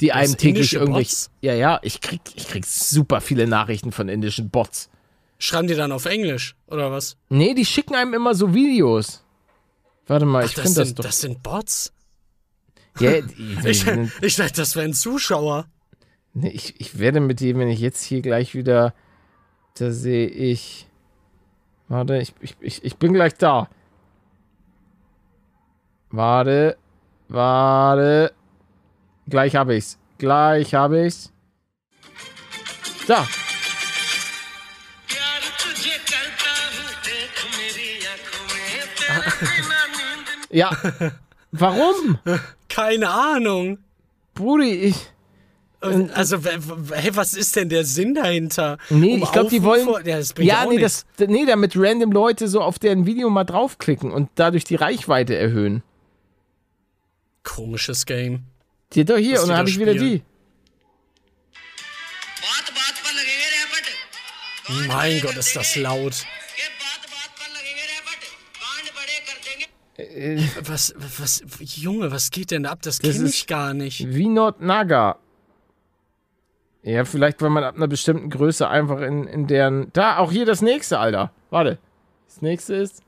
[0.00, 1.06] die das einem täglich irgendwie.
[1.42, 4.88] Ja, ja, ich krieg, ich krieg super viele Nachrichten von indischen Bots.
[5.38, 7.16] Schreiben die dann auf Englisch, oder was?
[7.28, 9.23] Nee, die schicken einem immer so Videos.
[10.06, 11.04] Warte mal, Ach, ich finde das doch.
[11.04, 11.92] Das sind Bots?
[13.00, 13.12] Ja,
[13.64, 15.66] ich, ich dachte, das wären Zuschauer.
[16.34, 18.94] Nee, ich, ich werde mit dem, wenn ich jetzt hier gleich wieder.
[19.76, 20.86] Da sehe ich.
[21.88, 23.68] Warte, ich, ich, ich, ich bin gleich da.
[26.10, 26.76] Warte.
[27.28, 28.32] Warte.
[29.28, 29.98] Gleich habe ich's.
[30.18, 31.32] Gleich habe ich's.
[33.06, 33.26] Da.
[40.54, 40.76] ja.
[41.52, 42.18] Warum?
[42.68, 43.78] Keine Ahnung.
[44.34, 44.96] Brudi, ich.
[46.14, 46.38] Also,
[46.92, 48.78] hey, was ist denn der Sinn dahinter?
[48.88, 49.84] Nee, um ich glaube, die wollen.
[49.84, 54.10] Vor, ja, ja nee, das, nee, damit random Leute so auf deren Video mal draufklicken
[54.10, 55.82] und dadurch die Reichweite erhöhen.
[57.42, 58.44] Komisches Game.
[58.94, 60.22] Die doch hier, und dann habe ich wieder die.
[64.88, 66.24] Mein Gott, ist das laut.
[69.96, 72.80] Äh, was, was, Junge, was geht denn ab?
[72.82, 74.12] Das, das kenne ich gar nicht.
[74.12, 75.18] Vinod Naga.
[76.82, 79.90] Ja, vielleicht, weil man ab einer bestimmten Größe einfach in, in deren.
[79.92, 81.32] Da, auch hier das nächste, Alter.
[81.50, 81.78] Warte.
[82.26, 83.02] Das nächste ist.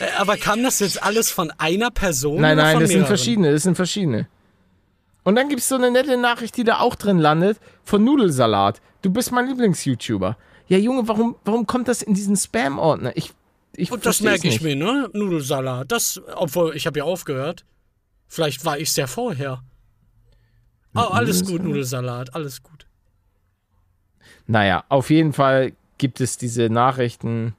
[0.00, 2.40] Äh, aber kam das jetzt alles von einer Person?
[2.40, 2.88] Nein, nein, das mehreren?
[2.88, 3.52] sind verschiedene.
[3.52, 4.28] Das sind verschiedene.
[5.24, 8.80] Und dann gibt es so eine nette Nachricht, die da auch drin landet, von Nudelsalat.
[9.02, 10.36] Du bist mein Lieblings-YouTuber.
[10.68, 13.16] Ja, Junge, warum, warum kommt das in diesen Spam-Ordner?
[13.16, 13.32] Ich,
[13.74, 15.10] ich Und das merke ich mir, ne?
[15.12, 15.90] Nudelsalat.
[15.90, 17.64] Das, obwohl, ich habe ja aufgehört.
[18.28, 19.62] Vielleicht war ich es ja vorher.
[20.94, 22.86] Oh, alles gut, Nudelsalat, alles gut.
[24.46, 27.54] Naja, auf jeden Fall gibt es diese Nachrichten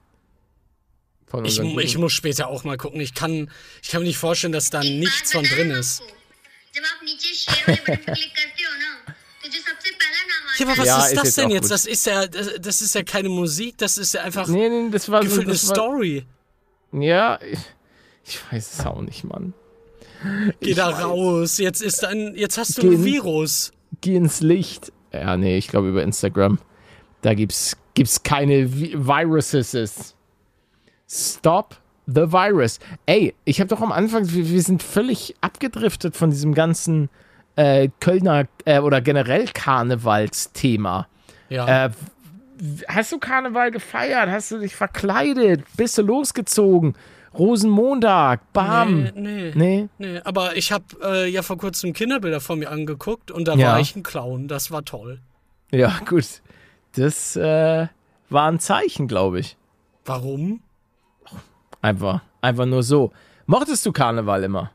[1.26, 3.00] von ich, ich muss später auch mal gucken.
[3.00, 3.50] Ich kann,
[3.82, 6.02] ich kann mir nicht vorstellen, dass da nichts von drin ist.
[10.58, 11.70] Ja, aber was ja, ist das ist denn jetzt?
[11.70, 14.90] Das ist ja, das, das, ist ja keine Musik, das ist ja einfach nee, nee,
[14.90, 16.26] das war so, eine war, Story.
[16.92, 17.58] Ja, ich,
[18.24, 19.52] ich, weiß es auch nicht, Mann.
[20.60, 21.04] Geh ich da weiß.
[21.04, 23.72] raus, jetzt ist dann, jetzt hast du geh ein Virus.
[24.00, 24.92] Geh ins Licht.
[25.12, 26.58] Ja, nee, ich glaube über Instagram.
[27.22, 30.14] Da gibt's, gibt's keine Vi Viruses.
[31.08, 32.80] Stop The Virus.
[33.06, 37.08] Ey, ich habe doch am Anfang, wir, wir, sind völlig abgedriftet von diesem ganzen
[37.56, 41.06] äh, Kölner äh, oder generell Karnevalsthema.
[41.48, 41.86] Ja.
[41.86, 41.90] Äh,
[42.88, 44.28] hast du Karneval gefeiert?
[44.30, 45.62] Hast du dich verkleidet?
[45.76, 46.94] Bist du losgezogen?
[47.36, 49.02] Rosenmontag, bam.
[49.02, 49.52] Nee, nee.
[49.54, 49.88] Nee?
[49.98, 53.72] Nee, aber ich habe äh, ja vor kurzem Kinderbilder von mir angeguckt und da Ja.
[53.72, 54.46] war ich ein Clown.
[54.46, 55.18] Das war toll.
[55.72, 56.24] Ja, gut.
[56.94, 57.88] Das äh,
[58.30, 59.56] war ein Zeichen, glaube ich.
[60.04, 60.60] Warum?
[61.82, 63.10] Einfach, einfach nur so.
[63.46, 64.70] Mochtest du Karneval immer?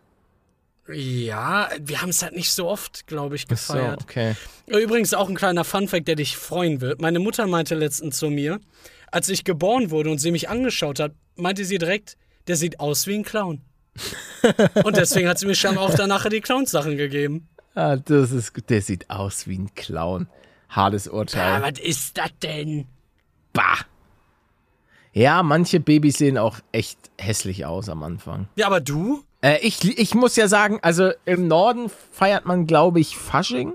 [0.92, 4.02] Ja, wir haben es halt nicht so oft, glaube ich, So, gefeiert.
[4.04, 4.36] okay.
[4.68, 7.02] Übrigens auch ein kleiner Funfact, der dich freuen wird.
[7.02, 8.60] Meine Mutter meinte letztens zu mir,
[9.12, 13.06] als ich geboren wurde und sie mich angeschaut hat, meinte sie direkt, der sieht aus
[13.08, 13.62] wie ein Clown.
[14.84, 17.48] und deswegen hat sie mir schon auch danach die Clowns-Sachen gegeben.
[17.76, 18.70] Ah, das ist gut.
[18.70, 20.28] Der sieht aus wie ein Clown.
[20.70, 21.62] Hartes Ja, Urteil.
[21.62, 22.86] was ist das denn?
[23.54, 23.78] Bah.
[25.14, 28.48] Ja, manche Babys sehen auch echt hässlich aus am Anfang.
[28.56, 29.24] Ja, aber du?
[29.42, 33.74] Äh, ich, ich muss ja sagen, also im Norden feiert man, glaube ich, Fasching.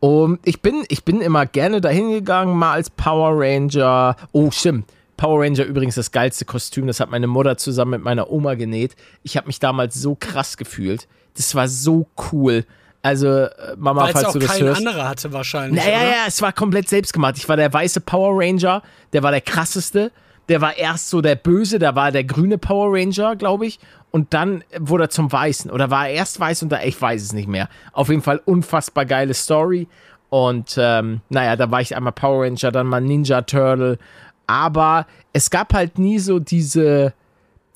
[0.00, 4.16] Und ich bin, ich bin immer gerne dahin gegangen, mal als Power Ranger.
[4.32, 4.86] Oh, stimmt.
[5.16, 6.88] Power Ranger übrigens das geilste Kostüm.
[6.88, 8.96] Das hat meine Mutter zusammen mit meiner Oma genäht.
[9.22, 11.06] Ich habe mich damals so krass gefühlt.
[11.36, 12.64] Das war so cool.
[13.02, 14.78] Also, äh, Mama, Weil es falls auch du das hörst.
[14.78, 15.84] anderer hatte wahrscheinlich.
[15.84, 16.08] Naja, oder?
[16.08, 17.36] ja, es war komplett selbst gemacht.
[17.36, 20.10] Ich war der weiße Power Ranger, der war der krasseste.
[20.48, 23.78] Der war erst so der Böse, da war der grüne Power Ranger, glaube ich.
[24.12, 25.70] Und dann wurde er zum Weißen.
[25.70, 27.68] Oder war er erst weiß und da, ich weiß es nicht mehr.
[27.92, 29.88] Auf jeden Fall unfassbar geile Story.
[30.28, 33.98] Und ähm, naja, da war ich einmal Power Ranger, dann mal Ninja Turtle.
[34.46, 37.14] Aber es gab halt nie so diese,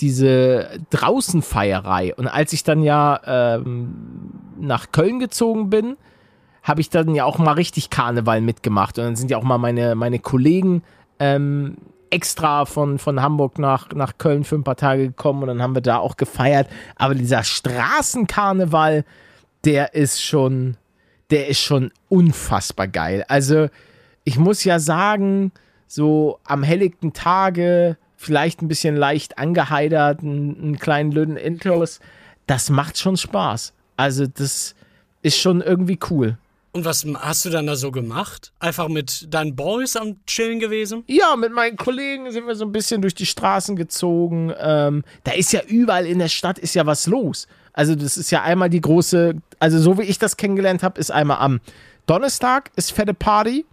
[0.00, 2.14] diese Draußenfeierei.
[2.14, 3.94] Und als ich dann ja ähm,
[4.60, 5.96] nach Köln gezogen bin,
[6.62, 8.98] habe ich dann ja auch mal richtig Karneval mitgemacht.
[8.98, 10.82] Und dann sind ja auch mal meine, meine Kollegen
[11.18, 11.78] ähm,
[12.10, 15.74] extra von, von Hamburg nach, nach Köln für ein paar Tage gekommen und dann haben
[15.74, 16.68] wir da auch gefeiert.
[16.96, 19.04] Aber dieser Straßenkarneval,
[19.64, 20.76] der ist schon,
[21.30, 23.24] der ist schon unfassbar geil.
[23.28, 23.68] Also,
[24.24, 25.52] ich muss ja sagen,
[25.86, 32.00] so am helllichten Tage, vielleicht ein bisschen leicht angeheidert, einen, einen kleinen Löden Interlace,
[32.46, 33.72] das macht schon Spaß.
[33.96, 34.74] Also, das
[35.22, 36.38] ist schon irgendwie cool.
[36.76, 38.52] Und was hast du dann da so gemacht?
[38.58, 41.04] Einfach mit deinen Boys am Chillen gewesen?
[41.06, 44.52] Ja, mit meinen Kollegen sind wir so ein bisschen durch die Straßen gezogen.
[44.60, 47.48] Ähm, da ist ja überall in der Stadt ist ja was los.
[47.72, 51.10] Also das ist ja einmal die große, also so wie ich das kennengelernt habe, ist
[51.10, 51.60] einmal am
[52.04, 53.64] Donnerstag ist fette Party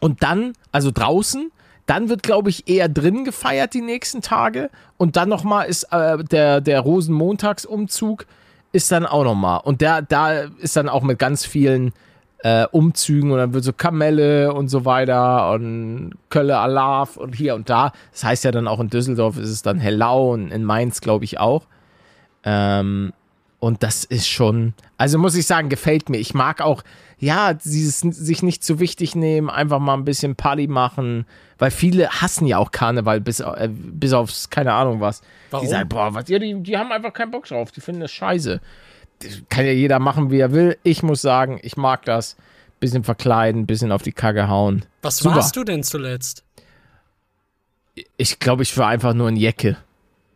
[0.00, 1.52] und dann, also draußen,
[1.86, 6.24] dann wird glaube ich eher drin gefeiert die nächsten Tage und dann nochmal ist äh,
[6.24, 8.26] der, der Rosenmontagsumzug
[8.72, 11.92] ist dann auch nochmal und da, da ist dann auch mit ganz vielen
[12.42, 17.54] äh, Umzügen und dann wird so Kamelle und so weiter und Kölle Alarv und hier
[17.54, 17.92] und da.
[18.12, 21.24] Das heißt ja dann auch in Düsseldorf ist es dann Hellau und in Mainz glaube
[21.24, 21.66] ich auch.
[22.44, 23.12] Ähm,
[23.60, 26.18] und das ist schon, also muss ich sagen, gefällt mir.
[26.18, 26.84] Ich mag auch,
[27.18, 31.26] ja, dieses sich nicht zu wichtig nehmen, einfach mal ein bisschen Party machen,
[31.58, 35.22] weil viele hassen ja auch Karneval bis, äh, bis aufs, keine Ahnung was.
[35.50, 35.66] Warum?
[35.66, 38.12] Die sagen, boah, was, ja, die, die haben einfach keinen Bock drauf, die finden das
[38.12, 38.60] scheiße.
[39.48, 40.78] Kann ja jeder machen, wie er will.
[40.82, 42.36] Ich muss sagen, ich mag das.
[42.80, 44.84] Bisschen verkleiden, bisschen auf die Kacke hauen.
[45.02, 45.34] Was Super.
[45.36, 46.44] warst du denn zuletzt?
[48.16, 49.76] Ich glaube, ich war einfach nur ein Jecke.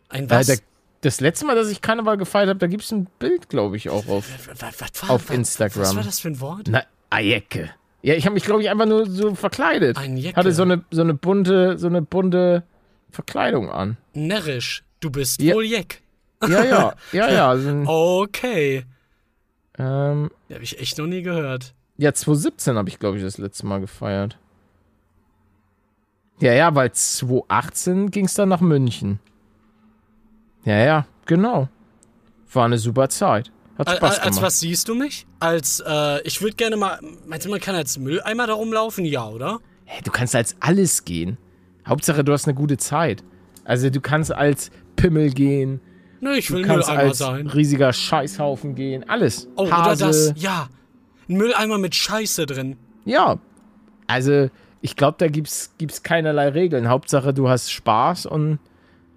[0.08, 0.48] Ein was?
[0.48, 0.58] der,
[1.02, 3.90] das letzte Mal, dass ich Karneval gefeiert habe, da gibt es ein Bild, glaube ich,
[3.90, 4.26] auch auf.
[4.48, 5.82] was, was, was, auf Instagram.
[5.82, 6.66] Was war das für ein Wort?
[6.68, 7.70] Na, a Jecke.
[8.02, 9.96] Ja, ich habe mich, glaube ich, einfach nur so verkleidet.
[9.96, 10.36] Ein Jecke.
[10.36, 12.64] Hatte so eine, so eine bunte, so eine bunte
[13.10, 13.96] Verkleidung an.
[14.14, 14.82] Närrisch.
[14.98, 15.54] Du bist Ja.
[15.54, 16.01] wohl Jeck.
[16.48, 17.56] Ja, ja, ja, ja.
[17.58, 18.84] So ein, Okay.
[19.78, 21.74] ähm, habe ich echt noch nie gehört.
[21.96, 24.38] ja, 2017 habe ich, glaube ich, das letzte Mal gefeiert.
[26.40, 29.20] Ja, ja, weil 2018 ging es dann nach München.
[30.64, 31.68] Ja, ja, genau.
[32.52, 33.50] War eine super Zeit.
[33.78, 34.42] Hat Spaß al- als gemacht.
[34.42, 35.26] was siehst du mich?
[35.40, 36.98] Als, äh, ich würde gerne mal.
[37.26, 39.04] Meinst du, man kann als Mülleimer da rumlaufen?
[39.04, 39.60] Ja, oder?
[39.84, 41.38] Hey, du kannst als alles gehen.
[41.86, 43.24] Hauptsache, du hast eine gute Zeit.
[43.64, 45.80] Also, du kannst als Pimmel gehen,
[46.22, 47.48] Nö, ich will du kannst Mülleimer als sein.
[47.48, 49.48] riesiger Scheißhaufen gehen, alles.
[49.56, 50.04] Oh, Hase.
[50.04, 50.32] oder das.
[50.36, 50.68] Ja.
[51.28, 52.76] Ein Mülleimer mit Scheiße drin.
[53.04, 53.38] Ja.
[54.06, 54.48] Also,
[54.82, 56.88] ich glaube, da gibt's, gibt's keinerlei Regeln.
[56.88, 58.60] Hauptsache, du hast Spaß und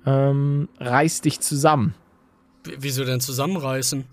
[0.07, 1.93] ähm, reißt dich zusammen.
[2.63, 4.05] W wieso denn zusammenreißen?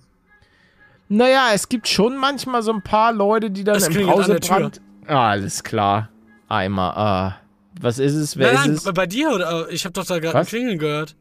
[1.08, 4.82] Naja, es gibt schon manchmal so ein paar Leute, die dann Es im Brausebrand.
[5.06, 6.10] Ah, alles klar.
[6.46, 6.90] Einmal.
[6.90, 7.36] Ah.
[7.80, 8.36] Was ist es?
[8.36, 8.94] Wer nein, ist nein, es?
[8.94, 9.70] bei dir oder?
[9.70, 10.44] Ich habe doch da gerade?
[10.44, 11.16] Klingeln gehört.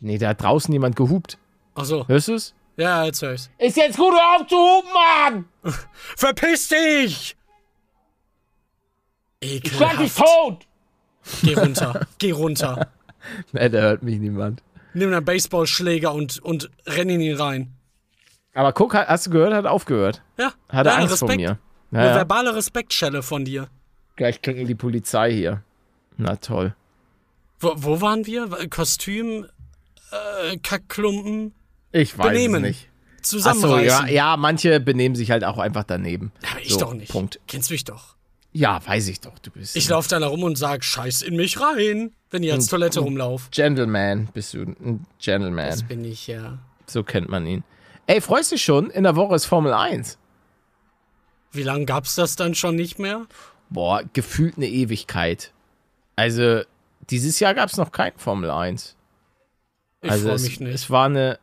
[0.00, 1.38] Nee, da hat draußen jemand gehupt.
[1.74, 2.06] Ach so.
[2.08, 2.54] Hörst du es?
[2.76, 3.50] Ja, jetzt höre ich's.
[3.58, 5.44] Ist jetzt gut, hör auf zu hupen, Mann!
[6.16, 7.36] Verpiss dich!
[9.40, 10.18] Ich schlag dich Ekelhaft.
[10.18, 10.66] tot!
[11.42, 12.06] Geh runter.
[12.18, 12.88] Geh runter.
[13.52, 14.62] nee, da hört mich niemand.
[14.94, 17.74] Nimm einen Baseballschläger und, und renn in ihn rein.
[18.54, 20.22] Aber guck, hast du gehört, hat aufgehört.
[20.38, 20.52] Ja.
[20.68, 21.30] Hat er Angst Respekt.
[21.32, 21.58] vor mir.
[21.92, 22.14] Eine Ja, ja.
[22.16, 23.68] verbale Respektschelle von dir.
[24.16, 25.62] Gleich kriegen die Polizei hier.
[26.16, 26.74] Na toll.
[27.60, 28.48] Wo, wo waren wir?
[28.70, 29.46] Kostüm,
[30.44, 31.52] äh, Kackklumpen,
[31.92, 32.64] Ich weiß Benehmen.
[32.64, 32.88] es nicht.
[32.90, 34.06] Ach so, zusammenreißen.
[34.08, 36.32] ja, ja, manche benehmen sich halt auch einfach daneben.
[36.50, 37.10] Aber ich so, doch nicht.
[37.12, 37.40] Punkt.
[37.46, 38.16] Kennst mich doch.
[38.52, 41.60] Ja, weiß ich doch, du bist Ich laufe da rum und sag Scheiß in mich
[41.60, 43.48] rein, wenn ich als Toilette rumlauf.
[43.50, 45.84] Gentleman, bist du ein Das Gentleman.
[45.88, 46.58] bin ich ja.
[46.86, 47.62] So kennt man ihn.
[48.06, 48.88] Ey, freust du dich schon?
[48.90, 50.16] In der Woche ist Formel 1.
[51.52, 53.26] Wie lange gab's das dann schon nicht mehr?
[53.68, 55.52] Boah, gefühlt eine Ewigkeit.
[56.16, 56.62] Also,
[57.10, 58.96] dieses Jahr gab es noch kein Formel 1.
[60.02, 60.74] Ich also es, mich nicht.
[60.74, 61.38] es war eine,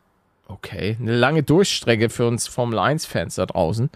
[0.48, 3.90] okay, eine lange Durchstrecke für uns Formel 1-Fans da draußen.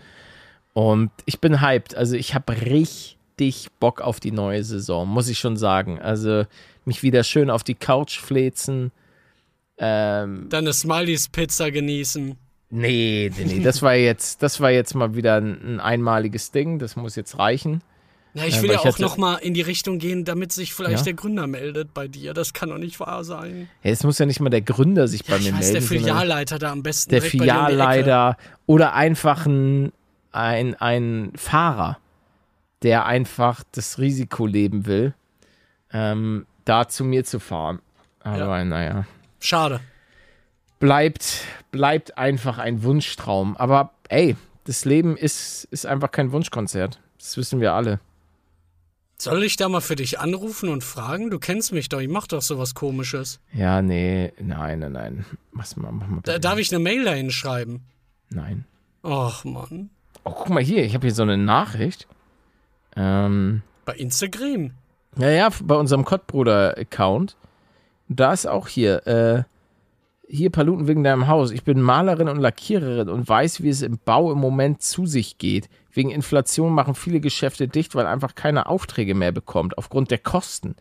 [0.72, 1.94] Und ich bin hyped.
[1.94, 5.98] Also ich habe richtig Bock auf die neue Saison, muss ich schon sagen.
[6.00, 6.44] Also
[6.84, 8.92] mich wieder schön auf die Couch flezen.
[9.78, 12.36] Ähm, Deine Smileys Pizza genießen.
[12.70, 16.78] nee, nee, nee, das war jetzt, das war jetzt mal wieder ein, ein einmaliges Ding.
[16.78, 17.82] Das muss jetzt reichen.
[18.34, 20.52] Ja, ich Ja, will ja ich auch hatte- noch mal in die Richtung gehen, damit
[20.52, 21.02] sich vielleicht Ja?
[21.04, 22.32] der Gründer meldet bei dir.
[22.32, 23.68] Das kann doch nicht wahr sein.
[23.82, 25.72] Ja, es muss ja nicht mal der Gründer sich bei ich mir weiß, melden.
[25.74, 27.30] der Filialleiter da am besten der bei um.
[27.30, 29.92] Filialleiter oder einfach ein,
[30.32, 31.98] ein, ein Fahrer,
[32.82, 35.12] der einfach das Risiko leben will,
[35.92, 37.80] ähm, da zu mir zu fahren.
[38.22, 39.06] Aber naja,
[39.40, 39.80] Schade.
[40.78, 43.56] bleibt, bleibt einfach ein Wunschtraum.
[43.56, 47.00] Aber ey, das Leben ist, ist einfach kein Wunschkonzert.
[47.18, 47.98] Das wissen wir alle.
[49.20, 51.28] Soll ich da mal für dich anrufen und fragen?
[51.28, 53.38] Du kennst mich doch, ich mach doch sowas komisches.
[53.52, 55.26] Ja, nee, nein, nein, nein.
[55.52, 57.82] Mach mal, mach mal Da, darf ich eine Mail dahin schreiben?
[58.30, 58.64] Nein.
[59.04, 59.90] Och, Mann.
[60.24, 62.08] Oh, guck mal hier, ich habe hier so eine Nachricht.
[62.96, 64.70] Ähm, Bei Instagram.
[65.18, 67.36] Ja, ja, bei unserem Kottbruder-Account.
[68.08, 69.42] Da ist auch hier, äh,
[70.28, 71.50] hier Paluten wegen deinem Haus.
[71.50, 75.36] Ich bin Malerin und Lackiererin und weiß, wie es im Bau im Moment zu sich
[75.36, 75.68] geht.
[75.92, 80.76] Wegen Inflation machen viele Geschäfte dicht, weil einfach keine Aufträge mehr bekommt, aufgrund der Kosten.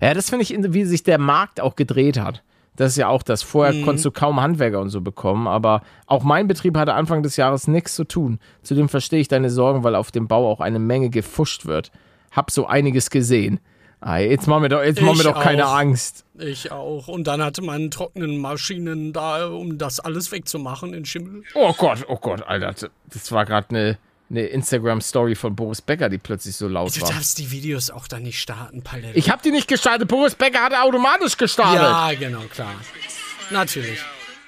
[0.00, 2.42] Ja, das finde ich, wie sich der Markt auch gedreht hat.
[2.76, 3.42] Das ist ja auch das.
[3.42, 7.36] Vorher konntest du kaum Handwerker und so bekommen, aber auch mein Betrieb hatte Anfang des
[7.36, 8.40] Jahres nichts zu tun.
[8.62, 11.92] Zudem verstehe ich deine Sorgen, weil auf dem Bau auch eine Menge gefuscht wird.
[12.32, 13.60] Hab so einiges gesehen.
[14.00, 15.76] Ah, jetzt machen wir doch, jetzt machen wir doch keine auch.
[15.76, 16.26] Angst.
[16.36, 17.08] Ich auch.
[17.08, 21.42] Und dann hatte man trockenen Maschinen da, um das alles wegzumachen in Schimmel.
[21.54, 22.74] Oh Gott, oh Gott, Alter.
[23.06, 23.98] Das war gerade eine,
[24.30, 27.10] eine Instagram-Story von Boris Becker, die plötzlich so laut Du war.
[27.10, 29.18] darfst die Videos auch da nicht starten, Palette.
[29.18, 30.08] Ich habe die nicht gestartet.
[30.08, 31.82] Boris Becker hat automatisch gestartet.
[31.82, 32.74] ja, genau, klar.
[33.50, 33.98] Natürlich.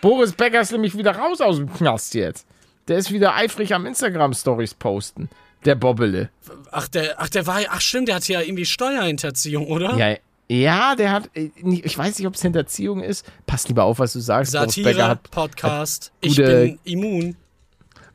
[0.00, 2.46] Boris Becker ist nämlich wieder raus aus dem Knast jetzt.
[2.88, 5.28] Der ist wieder eifrig am Instagram-Stories posten.
[5.64, 6.30] Der Bobbele.
[6.70, 9.96] Ach, der, ach, der war ja, ach stimmt, der hat ja irgendwie Steuerhinterziehung, oder?
[9.96, 10.16] Ja,
[10.48, 11.50] ja, der hat, äh,
[11.82, 13.26] ich weiß nicht, ob es Hinterziehung ist.
[13.46, 14.52] Pass lieber auf, was du sagst.
[14.52, 16.12] Boris Becker Satire, hat, Podcast.
[16.20, 17.36] Ich gute- bin immun.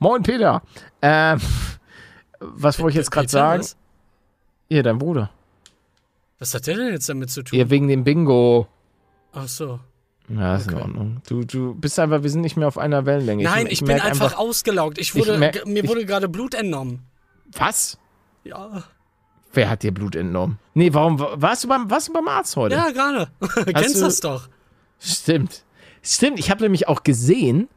[0.02, 0.64] Moin, Peter.
[1.04, 1.40] Ähm,
[2.40, 3.60] was wollte ich jetzt gerade sagen?
[3.62, 3.78] was?
[4.68, 5.30] Hier, dein Bruder.
[6.40, 7.56] Was hat der denn jetzt damit zu tun?
[7.56, 8.68] Hier, wegen dem Bingo.
[9.32, 9.80] Ach so.
[10.28, 10.82] Ja, ist in Okay.
[10.84, 11.22] Ordnung.
[11.28, 13.44] Du, du bist einfach, wir sind nicht mehr auf einer Wellenlänge.
[13.44, 14.98] Nein, ich, bin merk einfach, ausgelaugt.
[14.98, 17.06] Ich wurde, Ich mir ich- wurde gerade Blut entnommen.
[17.54, 18.00] Was?
[18.44, 18.84] Ja,
[19.54, 20.58] Wer hat dir Blut entnommen?
[20.74, 21.20] Nee, warum?
[21.20, 22.74] Warst du beim, warst du beim Arzt heute?
[22.74, 23.30] ja gerade.
[23.74, 24.48] Kennst du- das doch.
[24.98, 25.64] Stimmt.
[26.02, 27.68] Stimmt, ich habe nämlich auch gesehen,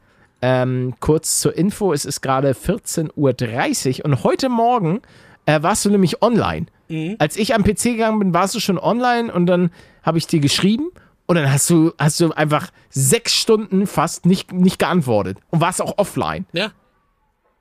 [0.41, 5.01] ähm, kurz zur Info, es ist gerade 14.30 Uhr und heute Morgen
[5.45, 6.67] äh, warst du nämlich online.
[6.87, 7.15] Mhm.
[7.19, 9.71] Als ich am PC gegangen bin, warst du schon online und dann
[10.03, 10.89] habe ich dir geschrieben
[11.25, 15.81] und dann hast du, hast du einfach sechs Stunden fast nicht, nicht geantwortet und warst
[15.81, 16.45] auch offline.
[16.53, 16.71] Ja,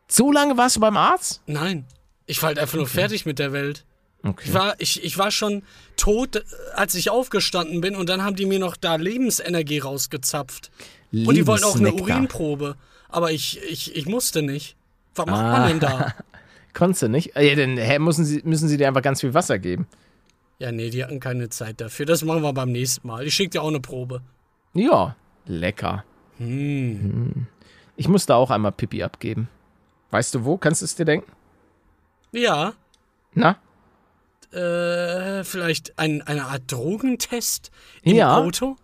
[0.09, 1.43] So lange warst du beim Arzt?
[1.47, 1.87] nein.
[2.27, 3.85] Ich war halt einfach nur fertig mit der Welt.
[4.23, 4.45] Okay.
[4.47, 5.63] Ich war, ich, ich war schon
[5.99, 6.43] tot, äh,
[6.75, 10.71] als ich aufgestanden bin und dann haben die mir noch da Lebensenergie rausgezapft.
[11.27, 11.93] Und die wollten auch eine.
[11.93, 12.77] Urinprobe.
[13.09, 14.77] Aber ich, ich, ich musste nicht.
[15.15, 15.59] Was macht Ah.
[15.59, 16.13] man denn da?
[16.75, 17.37] Konntest du nicht?
[17.37, 19.87] Ja, dann hä, müssen, sie, müssen sie dir einfach ganz viel Wasser geben.
[20.59, 22.07] Ja, nee, die hatten keine Zeit dafür.
[22.07, 23.25] Das machen wir beim nächsten Mal.
[23.27, 24.23] Ich schicke dir auch eine Probe.
[24.73, 25.15] Ja,
[25.47, 26.05] lecker.
[26.39, 27.47] Hm.
[27.97, 29.49] Ich musste auch einmal Pipi abgeben.
[30.11, 30.57] Weißt du wo?
[30.57, 31.31] Kannst du es dir denken?
[32.33, 32.73] Ja,
[33.35, 33.57] Na?
[34.53, 37.71] äh, vielleicht ein, eine Art Drogentest
[38.03, 38.37] im Ja.
[38.39, 38.77] Auto?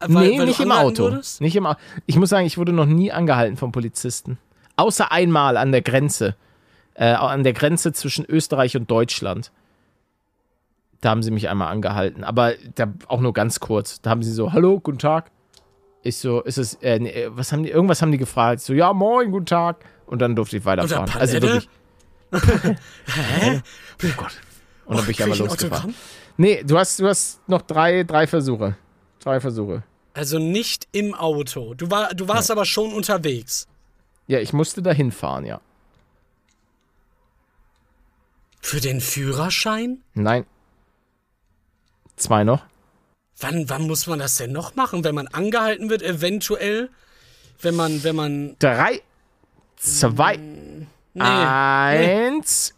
[0.00, 1.10] Äh, weil- nee, weil nicht im Auto.
[1.40, 1.74] Nicht im Au
[2.06, 4.38] ich muss sagen, ich wurde noch nie angehalten vom Polizisten.
[4.76, 6.36] Außer einmal an der Grenze.
[6.94, 9.52] Äh, an der Grenze zwischen Österreich und Deutschland.
[11.02, 12.24] Da haben sie mich einmal angehalten.
[12.24, 14.00] Aber da auch nur ganz kurz.
[14.00, 15.30] Da haben sie so, hallo, guten Tag.
[16.02, 18.60] Ich so, ist es, äh, nee, was haben die, irgendwas haben die gefragt.
[18.60, 19.84] So, ja, moin, guten Tag.
[20.06, 21.04] Und dann durfte ich weiterfahren.
[21.10, 21.68] Oder Also wirklich.
[23.06, 23.60] Hä?
[24.04, 24.32] Oh Gott.
[24.86, 25.94] Und dann bin ich einmal losgefahren.
[26.36, 28.76] Nee, du hast, du hast noch drei, drei Versuche.
[29.26, 29.82] Drei Versuche.
[30.14, 31.74] Also nicht im Auto.
[31.74, 33.66] Du, war, du warst aber schon unterwegs.
[34.28, 35.60] Ja, ich musste da hinfahren, ja.
[38.60, 39.98] Für den Führerschein?
[40.14, 40.46] Nein.
[42.14, 42.62] Zwei noch.
[43.40, 45.02] Wann, wann muss man das denn noch machen?
[45.02, 46.88] Wenn man angehalten wird, eventuell?
[47.60, 48.56] Wenn man, wenn man.
[48.60, 49.02] Drei,
[49.74, 50.36] zwei,
[51.14, 51.22] Nee.
[51.22, 52.75] eins.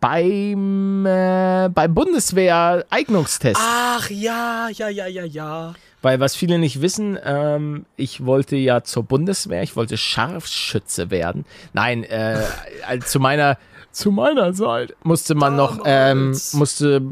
[0.00, 3.60] Beim, äh, beim Bundeswehr-Eignungstest.
[3.62, 5.74] Ach ja, ja, ja, ja, ja.
[6.02, 11.44] Weil was viele nicht wissen, ähm, ich wollte ja zur Bundeswehr, ich wollte Scharfschütze werden.
[11.74, 12.38] Nein, äh,
[12.86, 13.58] also zu meiner
[13.92, 16.54] zu meiner Zeit musste man noch, ähm, Damals.
[16.54, 17.02] musste,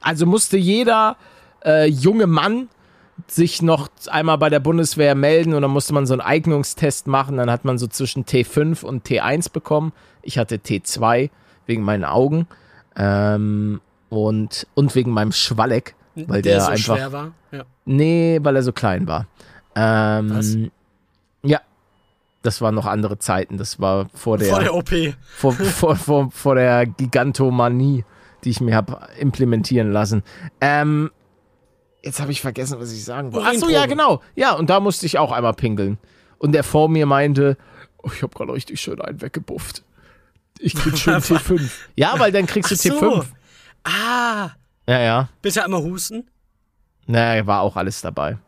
[0.00, 1.16] also musste jeder
[1.64, 2.68] äh, junge Mann
[3.26, 7.36] sich noch einmal bei der Bundeswehr melden und dann musste man so einen Eignungstest machen.
[7.36, 9.92] Dann hat man so zwischen T5 und T1 bekommen.
[10.22, 11.30] Ich hatte T2
[11.66, 12.46] wegen meinen Augen
[12.96, 17.32] ähm, und, und wegen meinem Schwalleck, weil der, so einfach schwer war.
[17.50, 17.64] Ja.
[17.84, 19.26] Nee, weil er so klein war.
[19.74, 20.56] Ähm, Was?
[21.42, 21.60] Ja.
[22.42, 23.56] Das waren noch andere Zeiten.
[23.56, 24.90] Das war vor der, Vor der OP.
[25.36, 28.04] vor, vor, vor, vor der Gigantomanie,
[28.44, 30.22] die ich mir habe implementieren lassen.
[30.60, 31.10] Ähm,
[32.02, 33.48] jetzt habe ich vergessen, was ich sagen wollte.
[33.48, 34.20] Achso, ja, genau.
[34.34, 35.98] Ja, und da musste ich auch einmal pinkeln.
[36.38, 37.56] Und der vor mir meinte,
[38.02, 39.84] oh, ich habe gerade richtig schön einen weggebufft.
[40.62, 41.70] Ich krieg schon T5.
[41.96, 43.20] Ja, weil dann kriegst du Ach so.
[43.20, 43.24] T5.
[43.84, 44.50] Ah,
[44.86, 45.28] Ja, ja.
[45.42, 46.28] bitte einmal husten.
[47.06, 48.38] Naja, war auch alles dabei.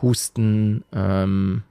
[0.00, 1.62] Husten, ähm,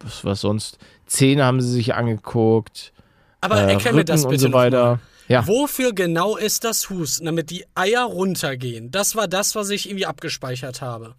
[0.00, 0.78] was war sonst?
[1.06, 2.92] Zähne haben sie sich angeguckt.
[3.40, 5.00] Aber äh, erklär mir Rücken das bitte und so weiter.
[5.28, 5.46] Ja.
[5.46, 7.26] Wofür genau ist das Husten?
[7.26, 8.90] Damit die Eier runtergehen.
[8.90, 11.14] Das war das, was ich irgendwie abgespeichert habe.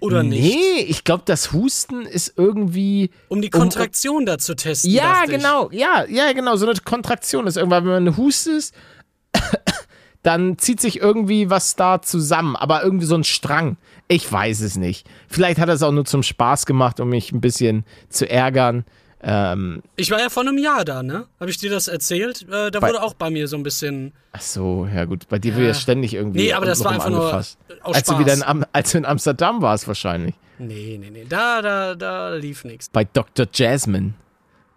[0.00, 0.42] Oder nicht?
[0.42, 3.10] Nee, ich glaube, das Husten ist irgendwie.
[3.28, 4.90] Um die Um- Kontraktion da zu testen.
[4.90, 5.30] Ja, ich.
[5.30, 6.56] genau, ja, ja, genau.
[6.56, 8.72] So eine Kontraktion ist irgendwann, wenn man hustet,
[10.22, 13.76] dann zieht sich irgendwie was da zusammen, aber irgendwie so ein Strang.
[14.08, 15.06] Ich weiß es nicht.
[15.28, 18.84] Vielleicht hat er es auch nur zum Spaß gemacht, um mich ein bisschen zu ärgern.
[19.22, 21.26] Ähm, Ich war ja vor einem Jahr da, ne?
[21.38, 22.42] Habe ich dir das erzählt?
[22.50, 24.12] Äh, da Bei- wurde auch bei mir so ein bisschen.
[24.32, 25.28] ach so, ja gut.
[25.28, 26.40] Bei dir wird ja ständig irgendwie.
[26.40, 27.58] Nee, aber das war einfach nur angefasst.
[27.82, 30.34] aus Als du wieder in, Am als du in Amsterdam warst, wahrscheinlich.
[30.58, 31.26] Nee, nee, nee.
[31.28, 32.88] Da, da, da lief nichts.
[32.88, 33.46] Bei Dr.
[33.52, 34.14] Jasmine.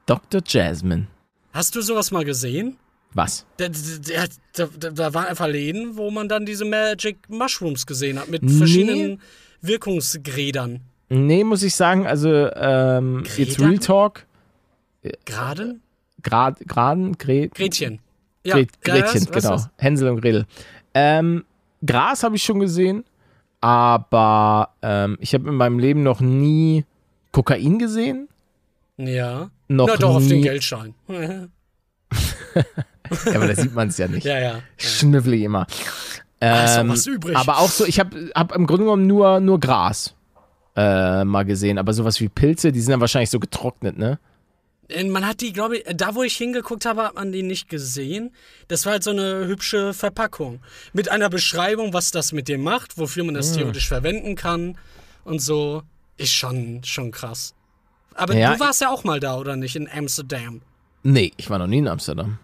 [0.06, 0.42] Dr.
[0.46, 1.08] Jasmine.
[1.54, 2.78] Hast du sowas mal gesehen?
[3.14, 3.46] Was?
[3.58, 8.28] Da, da, da, da, waren einfach Läden, wo man dann diese Magic Mushrooms gesehen hat,
[8.28, 9.22] mit verschiedenen
[9.62, 10.82] Wirkungsgrädern.
[11.10, 13.60] Nee, muss ich sagen, also ähm, jetzt?
[13.60, 14.26] Real Talk.
[15.26, 15.82] Graden?
[16.22, 18.00] Grad, Graden, Gre Gretchen.
[18.46, 19.50] Ja, Gret ja, ja, Gretchen, du genau.
[19.52, 19.70] was?
[19.78, 20.46] Hänsel und Gretel.
[20.94, 21.44] Ähm,
[21.86, 23.04] Gras habe ich schon gesehen,
[23.62, 26.86] aber ähm, ich habe in meinem Leben noch nie
[27.32, 28.30] Kokain gesehen.
[28.98, 29.50] Ja.
[29.68, 30.30] Noch Na doch, auf nie.
[30.30, 30.94] den Geldschein.
[31.08, 31.20] ja,
[33.26, 34.24] Ja, aber da sieht man es ja nicht.
[34.26, 34.40] ja.
[34.40, 34.60] ja.
[34.78, 35.66] Schnüffel ich immer.
[35.68, 37.36] Ist Ähm, was übrig.
[37.38, 40.14] Aber auch so, ich habe hab im Grunde genommen nur, nur Gras
[40.76, 41.78] äh, mal gesehen.
[41.78, 44.20] Aber sowas wie Pilze, die sind dann wahrscheinlich so getrocknet, ne?
[44.94, 47.68] Äh, Man hat die, glaube ich, da wo ich hingeguckt habe, hat man die nicht
[47.70, 48.32] gesehen.
[48.68, 50.62] Das war halt so eine hübsche Verpackung.
[50.94, 53.58] Mit einer Beschreibung, was das mit dir macht, wofür man das Hm.
[53.58, 54.78] theoretisch verwenden kann
[55.24, 55.84] und so.
[56.18, 57.56] Ist schon, schon krass.
[58.14, 59.76] Aber Ja, du warst ja auch mal da, oder nicht?
[59.76, 60.62] In Amsterdam.
[61.02, 62.38] Nee, ich war noch nie in Amsterdam.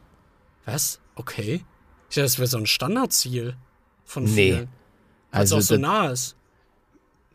[0.66, 1.00] Was?
[1.16, 1.64] Okay.
[2.10, 3.56] Ich dachte, das wäre so ein Standardziel
[4.06, 4.30] von Nee.
[4.54, 4.70] vielen.
[5.32, 6.36] Es Also, auch so nah ist.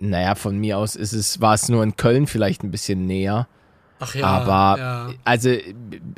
[0.00, 3.46] naja, von mir aus ist es, war es nur in Köln vielleicht ein bisschen näher.
[4.00, 4.26] Ach ja.
[4.26, 5.14] Aber ja.
[5.24, 5.50] also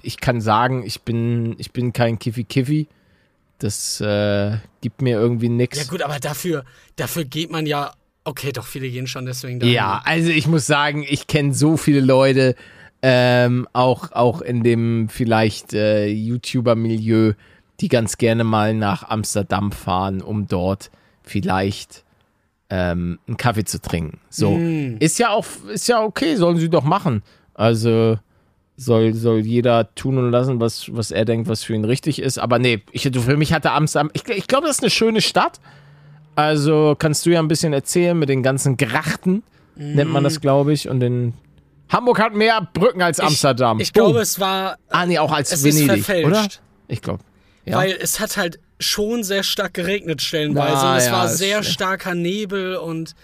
[0.02, 2.88] ich kann sagen, ich bin, ich bin kein Kiffi-Kiffi.
[3.58, 5.88] Das äh, gibt mir irgendwie Ja nichts.
[5.88, 6.64] gut, aber dafür,
[6.96, 7.92] dafür geht man ja.
[8.24, 9.74] Okay, doch, viele gehen schon deswegen dahin.
[9.74, 12.56] Ja, also ich muss sagen, ich kenne so viele Leute,
[13.02, 17.34] ähm, auch, auch in dem vielleicht äh, YouTuber-Milieu,
[17.80, 20.90] die ganz gerne mal nach Amsterdam fahren, um dort
[21.22, 22.04] vielleicht
[22.68, 24.18] ähm, einen Kaffee zu trinken.
[24.28, 24.52] So.
[24.52, 24.96] Mm.
[24.98, 27.22] Ist ja auch, ist ja okay, sollen sie doch machen.
[27.56, 28.18] Also
[28.76, 32.38] soll, soll jeder tun und lassen, was, was er denkt, was für ihn richtig ist.
[32.38, 35.58] Aber nee, ich, für mich hatte Amsterdam, ich, ich glaube, das ist eine schöne Stadt.
[36.34, 39.42] Also kannst du ja ein bisschen erzählen mit den ganzen Grachten,
[39.74, 40.88] nennt man das, glaube ich.
[40.88, 41.32] Und den
[41.88, 43.80] Hamburg hat mehr Brücken als Amsterdam.
[43.80, 44.04] Ich Boom.
[44.04, 44.76] glaube, es war.
[44.90, 46.26] Ah, nee, auch als es ist Venedig, verfälscht.
[46.26, 46.46] oder?
[46.88, 47.22] Ich glaube.
[47.64, 47.78] Ja.
[47.78, 50.76] Weil es hat halt schon sehr stark geregnet stellenweise.
[50.82, 53.14] Na, und es ja, war ist sehr starker Nebel und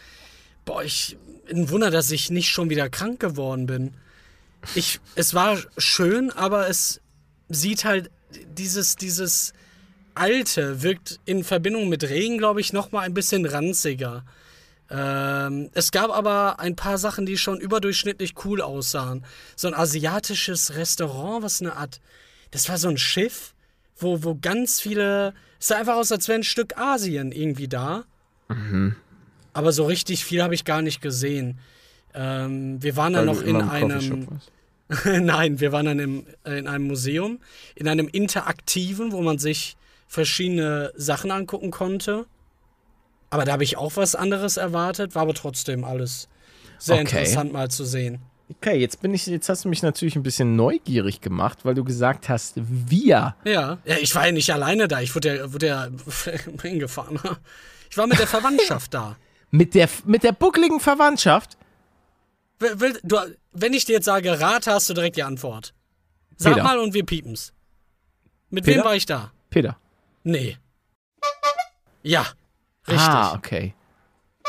[0.65, 1.19] boah, ich
[1.53, 3.93] ein Wunder, dass ich nicht schon wieder krank geworden bin.
[4.75, 7.01] Ich, es war schön, aber es
[7.49, 8.11] sieht halt
[8.57, 9.53] dieses, dieses
[10.15, 14.25] Alte wirkt in Verbindung mit Regen, glaube ich, noch mal ein bisschen ranziger.
[14.91, 19.25] Ähm, es gab aber ein paar Sachen, die schon überdurchschnittlich cool aussahen.
[19.57, 22.01] So ein asiatisches Restaurant, was eine Art.
[22.51, 23.55] Das war so ein Schiff,
[23.97, 25.35] wo, wo ganz viele.
[25.59, 28.05] Es sah einfach aus, als wäre ein Stück Asien irgendwie da.
[29.55, 31.59] Aber so richtig viel habe ich gar nicht gesehen.
[32.15, 34.29] Ähm, wir waren dann Weil noch du in einem.
[35.25, 37.39] Nein, wir waren dann im, äh, in einem Museum,
[37.75, 42.27] in einem interaktiven, wo man sich verschiedene Sachen angucken konnte.
[43.31, 46.29] Aber da habe ich auch was anderes erwartet, war aber trotzdem alles
[46.79, 47.03] sehr Okay.
[47.03, 48.19] interessant mal zu sehen.
[48.51, 51.85] Okay, jetzt bin ich, jetzt hast du mich natürlich ein bisschen neugierig gemacht, weil du
[51.85, 53.35] gesagt hast, wir.
[53.45, 55.89] Ja, ja ich war ja nicht alleine da, ich wurde ja, wurde ja
[56.63, 57.19] hingefahren.
[57.89, 59.17] Ich war mit der Verwandtschaft da.
[59.51, 61.57] Mit der, mit der buckligen Verwandtschaft?
[62.63, 63.19] Will, du,
[63.53, 65.75] wenn ich dir jetzt sage, Rat, hast du direkt die Antwort.
[66.37, 66.65] Sag Peter.
[66.65, 67.53] mal und wir piepen's.
[68.51, 68.79] Mit Peter?
[68.79, 69.33] wem war ich da?
[69.51, 69.77] Peter.
[70.25, 70.57] Nee.
[72.03, 72.27] Ja,
[72.87, 73.09] richtig.
[73.09, 73.75] Ah, okay.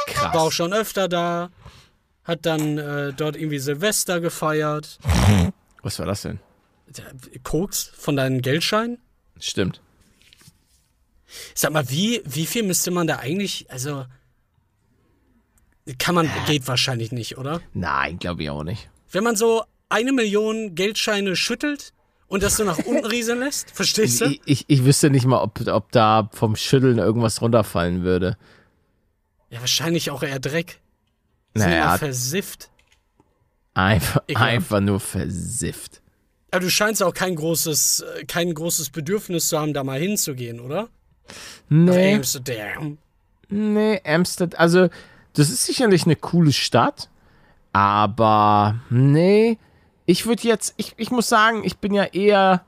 [0.07, 0.34] Krass.
[0.34, 1.49] War auch schon öfter da.
[2.24, 4.97] Hat dann äh, dort irgendwie Silvester gefeiert.
[5.82, 6.39] Was war das denn?
[7.43, 8.99] Koks von deinen Geldscheinen?
[9.39, 9.82] Stimmt.
[11.55, 14.05] Sag mal, wie, wie viel müsste man da eigentlich, also
[15.99, 17.61] kann man, geht wahrscheinlich nicht, oder?
[17.73, 18.89] Nein, glaube ich auch nicht.
[19.11, 21.93] Wenn man so eine Million Geldscheine schüttelt
[22.27, 24.25] und das so nach unten rieseln lässt, verstehst du?
[24.25, 28.38] Ich, ich, ich wüsste nicht mal, ob, ob da vom Schütteln irgendwas runterfallen würde.
[29.49, 30.79] Ja, wahrscheinlich auch eher Dreck.
[31.53, 31.97] Naja.
[31.97, 32.69] versifft.
[33.75, 36.01] Einfach, einfach nur versifft.
[36.51, 40.59] Aber du scheinst auch kein großes, äh, kein großes Bedürfnis zu haben, da mal hinzugehen,
[40.59, 40.89] oder?
[41.69, 42.97] Nach Nee, Amsterdam.
[43.49, 44.59] nee, Amsterdam.
[44.59, 44.89] Also,
[45.34, 47.09] das ist sicherlich eine coole Stadt.
[47.71, 49.57] Aber, nee.
[50.05, 52.61] Ich würde jetzt, ich, ich muss sagen, ich bin ja eher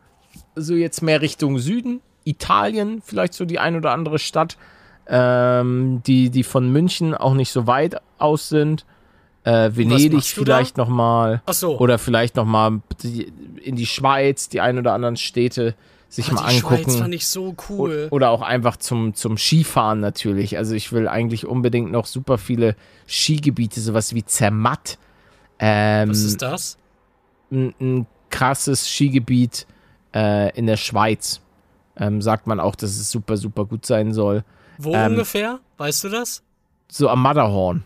[0.56, 2.02] so jetzt mehr Richtung Süden.
[2.24, 4.58] Italien, vielleicht so die ein oder andere Stadt,
[5.08, 8.86] ähm, die, die von München auch nicht so weit aus sind.
[9.44, 11.44] Äh, Venedig vielleicht nochmal.
[11.46, 11.78] Ach so.
[11.78, 12.82] Oder vielleicht nochmal
[13.62, 15.76] in die Schweiz, die ein oder anderen Städte
[16.10, 16.84] sich Oh, mal die angucken.
[16.84, 18.08] Schweiz fand ich so cool.
[18.12, 20.58] Oder auch einfach zum, zum Skifahren natürlich.
[20.58, 22.76] Also ich will eigentlich unbedingt noch super viele
[23.08, 24.98] Skigebiete, sowas wie Zermatt.
[25.60, 26.78] Ähm, Was ist das?
[27.52, 29.66] ein, ein krasses Skigebiet
[30.14, 31.42] äh, in der Schweiz.
[31.98, 34.44] Ähm, sagt man auch, dass es super, super gut sein soll.
[34.78, 35.60] Wo ähm, ungefähr?
[35.78, 36.44] Weißt du das?
[36.92, 37.84] So am Matterhorn.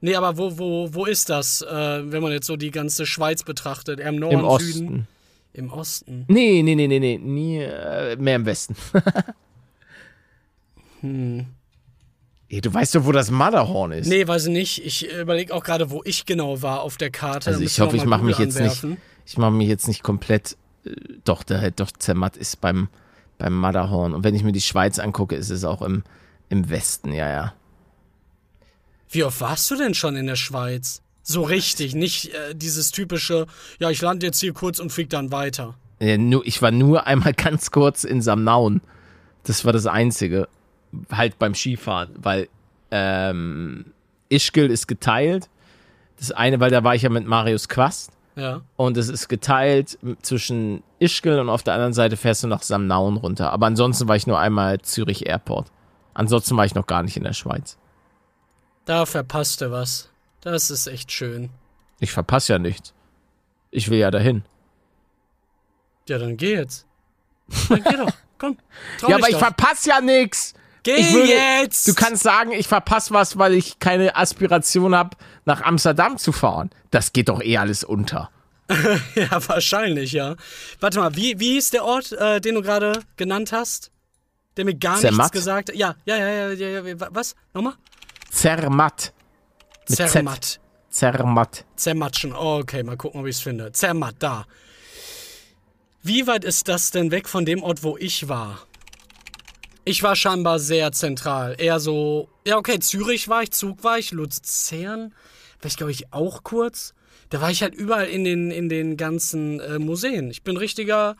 [0.00, 3.44] Nee, aber wo, wo, wo ist das, äh, wenn man jetzt so die ganze Schweiz
[3.44, 4.00] betrachtet?
[4.00, 5.08] Im Norden, Im Süden?
[5.54, 6.24] Im Osten.
[6.28, 7.18] Nee, nee, nee, nee, nee.
[7.18, 8.76] Nie, äh, mehr im Westen.
[11.02, 11.46] Hm.
[12.48, 14.08] Du weißt doch, wo das Matterhorn ist.
[14.08, 14.84] Nee, weiß ich nicht.
[14.84, 17.50] Ich überlege auch gerade, wo ich genau war auf der Karte.
[17.50, 18.96] Also ich hoffe, ich mache mich Google jetzt nicht, anwerfen.
[19.26, 20.90] ich mache mich jetzt nicht komplett, äh,
[21.24, 22.88] doch, der, doch, Zermatt ist beim,
[23.38, 24.14] beim Matterhorn.
[24.14, 26.04] Und wenn ich mir die Schweiz angucke, ist es auch im,
[26.50, 27.54] im Westen, ja, ja.
[29.08, 31.01] Wie oft warst du denn schon in der Schweiz?
[31.22, 33.46] So richtig, nicht äh, dieses typische,
[33.78, 35.74] ja, ich lande jetzt hier kurz und flieg dann weiter.
[36.00, 38.80] ja nur, ich war nur einmal ganz kurz in Samnaun.
[39.44, 40.48] Das war das Einzige.
[41.10, 42.48] Halt beim Skifahren, weil
[42.90, 43.86] ähm,
[44.28, 45.48] Ischgl ist geteilt.
[46.18, 48.12] Das eine, weil da war ich ja mit Marius Quast.
[48.36, 48.62] Ja.
[48.76, 53.16] Und es ist geteilt zwischen Ischgl und auf der anderen Seite fährst du nach Samnaun
[53.16, 53.52] runter.
[53.52, 55.70] Aber ansonsten war ich nur einmal Zürich Airport.
[56.14, 57.76] Ansonsten war ich noch gar nicht in der Schweiz.
[58.84, 60.11] Da verpasst du was.
[60.42, 61.50] Das ist echt schön.
[62.00, 62.92] Ich verpasse ja nichts.
[63.70, 64.44] Ich will ja dahin.
[66.08, 66.86] Ja, dann geh jetzt.
[67.68, 68.12] Dann geh doch.
[68.38, 68.58] Komm.
[69.06, 70.54] Ja, aber ich verpasse ja nichts.
[70.82, 71.86] Geh ich würde- jetzt!
[71.86, 76.70] Du kannst sagen, ich verpasse was, weil ich keine Aspiration habe, nach Amsterdam zu fahren.
[76.90, 78.30] Das geht doch eh alles unter.
[79.14, 80.34] Ja, wahrscheinlich, ja.
[80.80, 83.90] Warte mal, wie, wie hieß der Ort, äh, den du gerade genannt hast?
[84.56, 85.18] Der mir gar Zermatt?
[85.18, 85.76] nichts gesagt hat?
[85.76, 87.00] Ja, ja, ja, ja, ja, ja.
[87.00, 87.36] wa- Was?
[87.54, 87.74] Nochmal?
[88.30, 89.12] Zermatt.
[89.88, 90.10] Mit Z.
[90.10, 90.60] Zermatt.
[90.90, 91.64] Zermatt.
[91.76, 92.32] Zermatschen.
[92.32, 93.72] Oh, okay, mal gucken, ob ich es finde.
[93.72, 94.46] Zermatt, da.
[96.02, 98.66] Wie weit ist das denn weg von dem Ort, wo ich war?
[99.84, 101.56] Ich war scheinbar sehr zentral.
[101.58, 105.14] Eher so, ja, okay, Zürich war ich, Zug war ich, Luzern
[105.60, 106.94] war ich, glaube ich, auch kurz.
[107.30, 110.30] Da war ich halt überall in den, in den ganzen äh, Museen.
[110.30, 111.16] Ich bin richtiger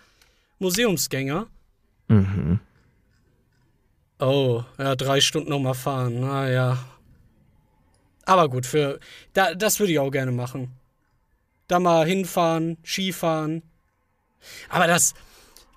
[0.58, 1.46] Museumsgänger.
[2.08, 2.60] Mhm.
[4.20, 6.20] Oh, ja, drei Stunden nochmal fahren.
[6.20, 6.78] Naja.
[8.24, 9.00] Aber gut, für.
[9.32, 10.70] Da, das würde ich auch gerne machen.
[11.68, 13.62] Da mal hinfahren, Skifahren.
[14.68, 15.14] Aber das.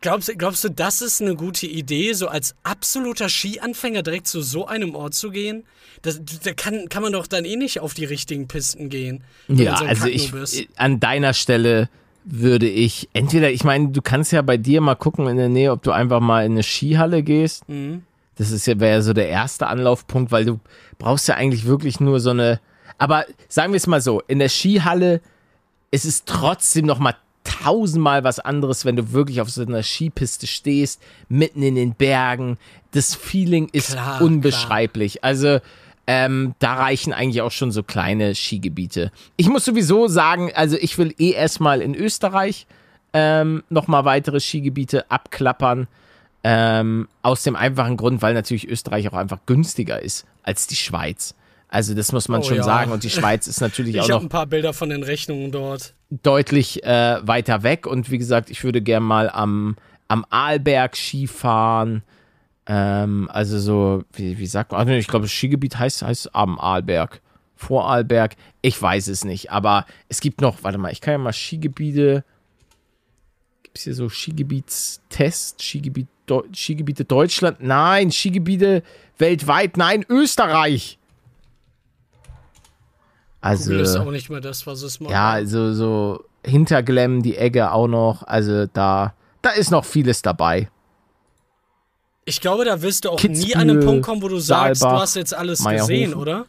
[0.01, 4.41] Glaubst, du- glaubst du, das ist eine gute Idee, so als absoluter Skianfänger direkt zu
[4.41, 5.63] so einem Ort zu gehen?
[6.03, 9.23] Das, da kann, kann man doch dann eh nicht auf die richtigen Pisten gehen.
[9.47, 11.89] Ja, so also ich, an deiner Stelle
[12.23, 15.71] würde ich entweder, ich meine, du kannst ja bei dir mal gucken in der Nähe,
[15.71, 17.67] ob du einfach mal in eine Skihalle gehst.
[17.67, 18.03] Mhm.
[18.37, 20.59] Das ist ja, wäre ja so der erste Anlaufpunkt, weil du
[20.97, 22.59] brauchst ja eigentlich wirklich nur so eine.
[22.97, 25.21] Aber sagen wir es mal so, in der Skihalle
[25.91, 27.15] ist es trotzdem noch mal
[27.45, 32.57] tausendmal was anderes, wenn du wirklich auf so einer Skipiste stehst, mitten in den Bergen.
[32.91, 35.23] Das Feeling ist Klar, unbeschreiblich.
[35.23, 35.59] Also
[36.07, 39.11] ähm, da reichen eigentlich auch schon so kleine Skigebiete.
[39.37, 42.67] Ich muss sowieso sagen, also ich will eh erstmal in Österreich
[43.13, 45.87] ähm, nochmal weitere Skigebiete abklappern.
[46.47, 51.33] Ähm, aus dem einfachen Grund, weil natürlich Österreich auch einfach günstiger ist als die Schweiz.
[51.69, 52.63] Also das muss man Oh schon ja.
[52.63, 52.91] sagen.
[52.91, 55.51] Und die Schweiz ist natürlich Ich auch habe noch ein paar Bilder von den Rechnungen
[55.51, 55.95] dort.
[56.11, 57.87] deutlich äh, weiter weg.
[57.87, 59.75] Und wie gesagt, ich würde gern mal am,
[60.07, 62.03] am Arlberg Skifahren.
[62.67, 64.85] Ähm, also so, wie, wie sagt man?
[64.87, 67.21] Nee, Ich glaube, das Skigebiet heißt, heißt am Arlberg.
[67.55, 68.35] Vor Arlberg.
[68.61, 69.51] Ich weiß es nicht.
[69.51, 72.23] Aber es gibt noch, warte mal, ich kann ja mal Skigebiete.
[73.63, 75.61] Gibt es hier so Skigebietstest?
[75.61, 77.57] Skigebiet, Deu Skigebiete Deutschland?
[77.61, 78.83] Nein, Skigebiete
[79.17, 79.77] weltweit?
[79.77, 80.97] Nein, Österreich.
[83.41, 83.71] Also.
[83.71, 87.71] Google ist auch nicht mehr das, was es mal Ja, also so Hinterglemm, die Egge
[87.71, 88.23] auch noch.
[88.23, 90.69] Also da, da ist noch vieles dabei.
[92.25, 94.81] Ich glaube, da wirst du auch Kitzbühel, nie an einen Punkt kommen, wo du sagst,
[94.81, 95.95] Saalbach, du hast jetzt alles Meierhofen.
[95.95, 96.47] gesehen, oder?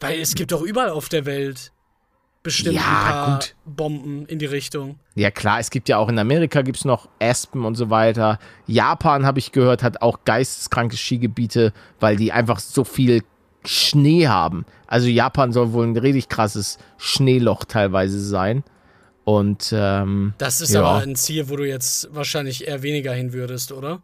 [0.00, 1.70] Weil es gibt doch überall auf der Welt
[2.44, 3.54] bestimmt Ja, ein paar gut.
[3.64, 5.00] Bomben in die Richtung.
[5.16, 8.38] Ja klar, es gibt ja auch in Amerika gibt's noch Aspen und so weiter.
[8.68, 13.24] Japan, habe ich gehört, hat auch geisteskranke Skigebiete, weil die einfach so viel
[13.64, 14.64] Schnee haben.
[14.86, 18.62] Also Japan soll wohl ein richtig krasses Schneeloch teilweise sein.
[19.24, 20.82] Und ähm, Das ist Ja.
[20.84, 24.02] aber ein Ziel, wo du jetzt wahrscheinlich eher weniger hin würdest, oder?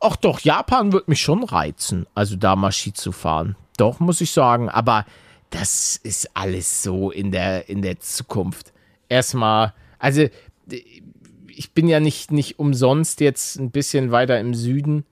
[0.00, 3.56] Ach doch, Japan wird mich schon reizen, also da mal Ski zu fahren.
[3.76, 4.68] Doch, muss ich sagen.
[4.68, 5.04] Aber
[5.52, 8.72] das ist alles so in der, in der Zukunft.
[9.08, 10.26] Erstmal, also
[11.46, 15.04] ich bin ja nicht, nicht umsonst jetzt ein bisschen weiter im Süden.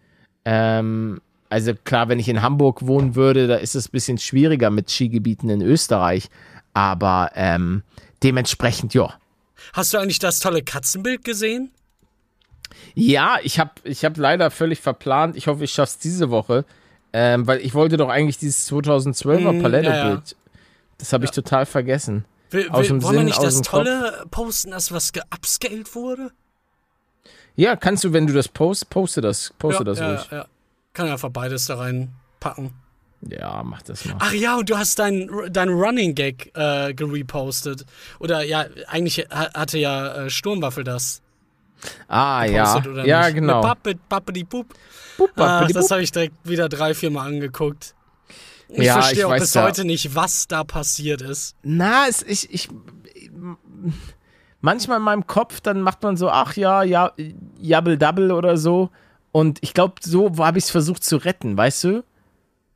[0.45, 1.21] Ähm,
[1.51, 4.91] also klar, wenn ich in Hamburg wohnen würde, da ist es ein bisschen schwieriger mit
[4.91, 6.31] Skigebieten in Österreich.
[6.73, 7.83] Aber ähm,
[8.23, 9.15] dementsprechend, ja.
[9.75, 11.71] Hast du eigentlich das tolle Katzenbild gesehen?
[12.95, 15.37] Ja, ich habe ich hab leider völlig verplant.
[15.37, 16.65] Ich hoffe, ich schaff's diese Woche.
[17.13, 19.95] Ähm, weil ich wollte doch eigentlich dieses 2012er Mhm, Paletto-Bild.
[20.05, 20.23] ja, ja.
[20.99, 22.25] Das habe ich total vergessen.
[22.51, 23.71] Will, Aus will, wollen wir Sinn, nicht aus das dem Kopf.
[23.85, 26.31] Tolle posten, das was geupscaled wurde?
[27.57, 30.29] Ja, kannst du, wenn du das post, poste das, poste das ja, ruhig.
[30.31, 30.47] ja, ja.
[30.93, 32.73] Kann ja einfach beides da reinpacken.
[33.29, 34.17] Ja, mach das mal.
[34.19, 37.85] Ach ja, und du hast dein, dein Running Gag äh, gerepostet.
[38.19, 41.21] Oder ja, eigentlich ha- hatte ja äh, Sturmwaffel das
[42.09, 42.83] Ah, ja.
[43.05, 43.35] Ja, nicht?
[43.37, 43.61] genau.
[43.63, 44.67] Pappe, Pappedi Pup.
[45.29, 47.95] Bup, Ah, das habe ich direkt wieder drei, vier Mal angeguckt.
[48.69, 49.63] Ich Ja, verstehe ich auch weiß bis ja.
[49.65, 51.57] heute nicht, was da passiert ist.
[51.63, 52.69] Na, es, ich, ich,
[54.61, 57.13] manchmal in meinem Kopf, dann macht man so, ach ja, ja,
[57.59, 58.91] Jabbel Double oder so.
[59.33, 62.05] Und ich glaube, so habe ich es versucht zu retten, weißt du?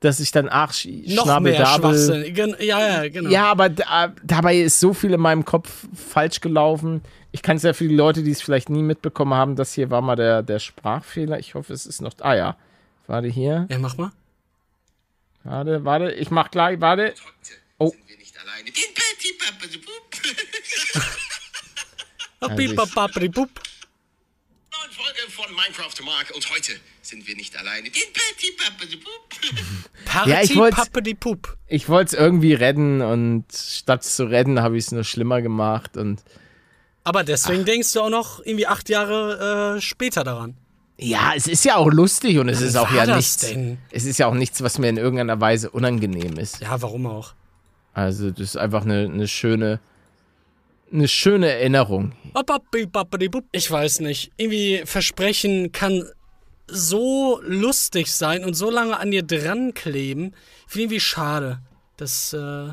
[0.04, 1.94] Dass ich dann, ach, Sch- Noch Schnabel mehr Double.
[1.96, 2.34] Schwachsinn.
[2.34, 3.30] Gen- Ja, ja, genau.
[3.30, 7.02] Ja, aber da, dabei ist so viel in meinem Kopf falsch gelaufen.
[7.32, 9.90] Ich kann es ja für die Leute, die es vielleicht nie mitbekommen haben, das hier
[9.90, 11.38] war mal der, der Sprachfehler.
[11.38, 12.12] Ich hoffe, es ist noch.
[12.20, 12.56] Ah ja.
[13.06, 13.66] Warte hier.
[13.70, 14.12] Ja, mach mal.
[15.42, 16.10] Warte, warte.
[16.12, 16.80] Ich mach gleich.
[16.80, 17.14] Warte.
[17.78, 17.88] Oh.
[17.88, 18.70] Sind wir nicht alleine.
[22.40, 22.76] Also ich-
[24.90, 26.72] Folge von Minecraft Mark und heute
[27.06, 27.88] sind wir nicht alleine.
[30.04, 30.28] Papa.
[30.28, 31.56] Ja, ich Party, Pup.
[31.66, 35.42] Ich wollte es irgendwie retten und statt es zu retten, habe ich es nur schlimmer
[35.42, 35.96] gemacht.
[35.96, 36.22] Und
[37.02, 40.56] Aber deswegen denkst du auch noch irgendwie acht Jahre äh, später daran.
[40.98, 43.38] ja, es ist ja auch lustig und es ist auch ja nichts.
[43.38, 43.78] denn?
[43.90, 46.60] Es ist ja auch nichts, was mir in irgendeiner Weise unangenehm ist.
[46.60, 47.34] Ja, warum auch?
[47.92, 49.80] Also, das ist einfach eine, eine schöne.
[50.92, 52.12] Eine schöne Erinnerung.
[52.34, 52.62] Pup.
[53.50, 54.30] Ich weiß nicht.
[54.36, 56.04] Irgendwie Versprechen kann
[56.66, 60.34] so lustig sein und so lange an dir dran kleben.
[60.66, 61.60] Ich finde irgendwie schade,
[61.96, 62.70] dass, äh,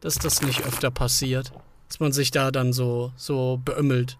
[0.00, 1.52] dass das nicht öfter passiert.
[1.88, 4.16] Dass man sich da dann so, so beömmelt.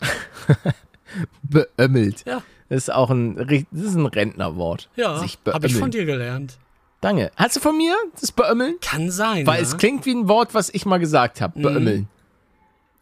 [1.42, 2.24] Beömmelt.
[2.26, 2.42] Ja.
[2.68, 3.36] Das ist auch ein,
[3.70, 4.90] das ist ein Rentnerwort.
[4.96, 6.58] Ja, habe ich von dir gelernt.
[7.00, 7.30] Danke.
[7.36, 8.76] Hast du von mir das Beömmeln?
[8.80, 9.46] Kann sein.
[9.46, 9.62] Weil ja?
[9.62, 11.58] es klingt wie ein Wort, was ich mal gesagt habe.
[11.58, 12.08] Beömmeln.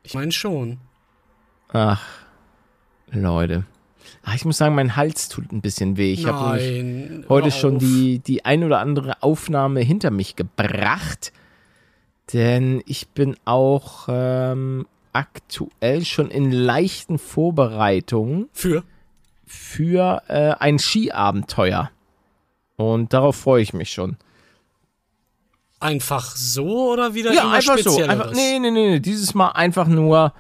[0.03, 0.79] Ich meine schon.
[1.73, 2.01] Ach,
[3.11, 3.65] Leute.
[4.29, 6.13] Ach, ich muss sagen, mein Hals tut ein bisschen weh.
[6.13, 11.33] Ich habe heute schon die, die ein oder andere Aufnahme hinter mich gebracht.
[12.33, 18.83] Denn ich bin auch ähm, aktuell schon in leichten Vorbereitungen Für?
[19.47, 21.93] für äh, ein Skiabenteuer.
[22.75, 24.17] Und darauf freue ich mich schon.
[25.79, 28.03] Einfach so oder wieder Ja, einfach so.
[28.03, 29.01] Einfach, nee, nee, nee, nee.
[29.01, 30.33] Dieses Mal einfach nur,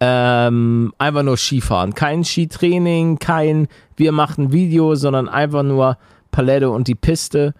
[0.00, 1.94] ähm, einfach nur Skifahren.
[1.94, 5.98] Kein Skitraining, kein wir machen Video, sondern einfach nur
[6.30, 7.54] Palette und die Piste.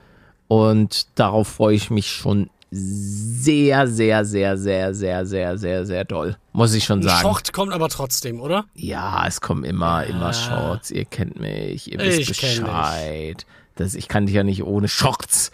[0.47, 6.36] Und darauf freue ich mich schon sehr, sehr, sehr, sehr, sehr, sehr, sehr, sehr doll.
[6.53, 7.22] Muss ich schon sagen.
[7.22, 8.66] Short kommt aber trotzdem, oder?
[8.74, 10.91] Ja, es kommen immer, immer Shorts.
[10.91, 12.28] Ihr kennt mich, ihr wisst Ich.
[12.28, 13.47] Bescheid.
[13.76, 15.51] Das, ich kann dich ja nicht ohne Shorts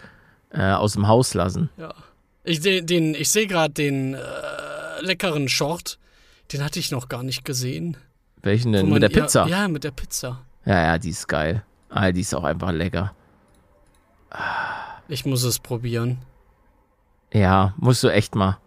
[0.50, 1.70] äh, aus dem Haus lassen.
[1.76, 1.94] Ja.
[2.42, 4.18] Ich, seh- den, ich sehe gerade den äh,
[5.00, 5.98] leckeren Short.
[6.52, 7.96] Den hatte ich noch gar nicht gesehen.
[8.42, 8.86] Welchen denn?
[8.88, 9.46] man- Mit der Pizza?
[9.46, 10.40] Ja, ja, mit der Pizza.
[10.64, 11.64] Ja, ja, die ist geil.
[11.90, 13.14] Ah, die ist auch einfach lecker.
[15.08, 16.18] Ich muss es probieren.
[17.32, 18.58] Ja, musst du echt mal.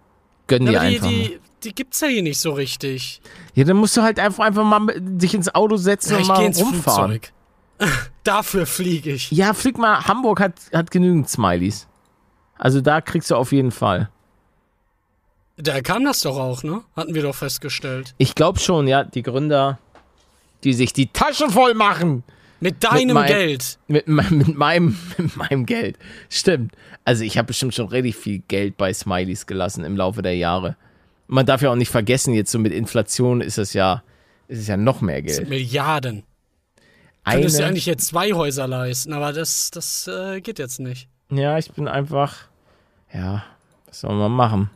[0.48, 1.40] Gönn dir Aber die, einfach mal.
[1.64, 3.22] die, gibt's ja hier nicht so richtig.
[3.54, 6.46] Ja, dann musst du halt einfach, einfach mal dich ins Auto setzen Ja, und mal
[6.46, 7.20] rumfahren.
[8.24, 9.32] Dafür fliege ich.
[9.32, 10.06] Ja, flieg mal.
[10.06, 11.88] Hamburg hat, hat genügend Smileys.
[12.58, 14.10] Also da kriegst du auf jeden Fall.
[15.58, 16.84] Da kam das doch auch, ne?
[16.96, 18.14] Hatten wir doch festgestellt.
[18.20, 19.80] Ich glaube schon, ja, die Gründer,
[20.64, 22.24] die sich die Taschen voll machen.
[22.60, 23.80] Mit deinem mein- Geld.
[23.88, 25.98] Mit, mit, meinem, mit meinem Geld.
[26.30, 26.74] Stimmt.
[27.06, 30.76] Also ich habe bestimmt schon richtig viel Geld bei Smileys gelassen im Laufe der Jahre.
[31.28, 34.04] Man darf ja auch nicht vergessen, jetzt so mit Inflation ist es ja,
[34.48, 35.62] ist es ja noch mehr Das sind Geld.
[35.62, 36.24] Milliarden.
[37.24, 41.10] Eine, Könntest du eigentlich jetzt zwei Häuser leisten, aber das, das äh, geht jetzt nicht.
[41.30, 42.36] ja, ich bin einfach,
[43.14, 43.44] ja,
[43.86, 44.70] was soll man machen?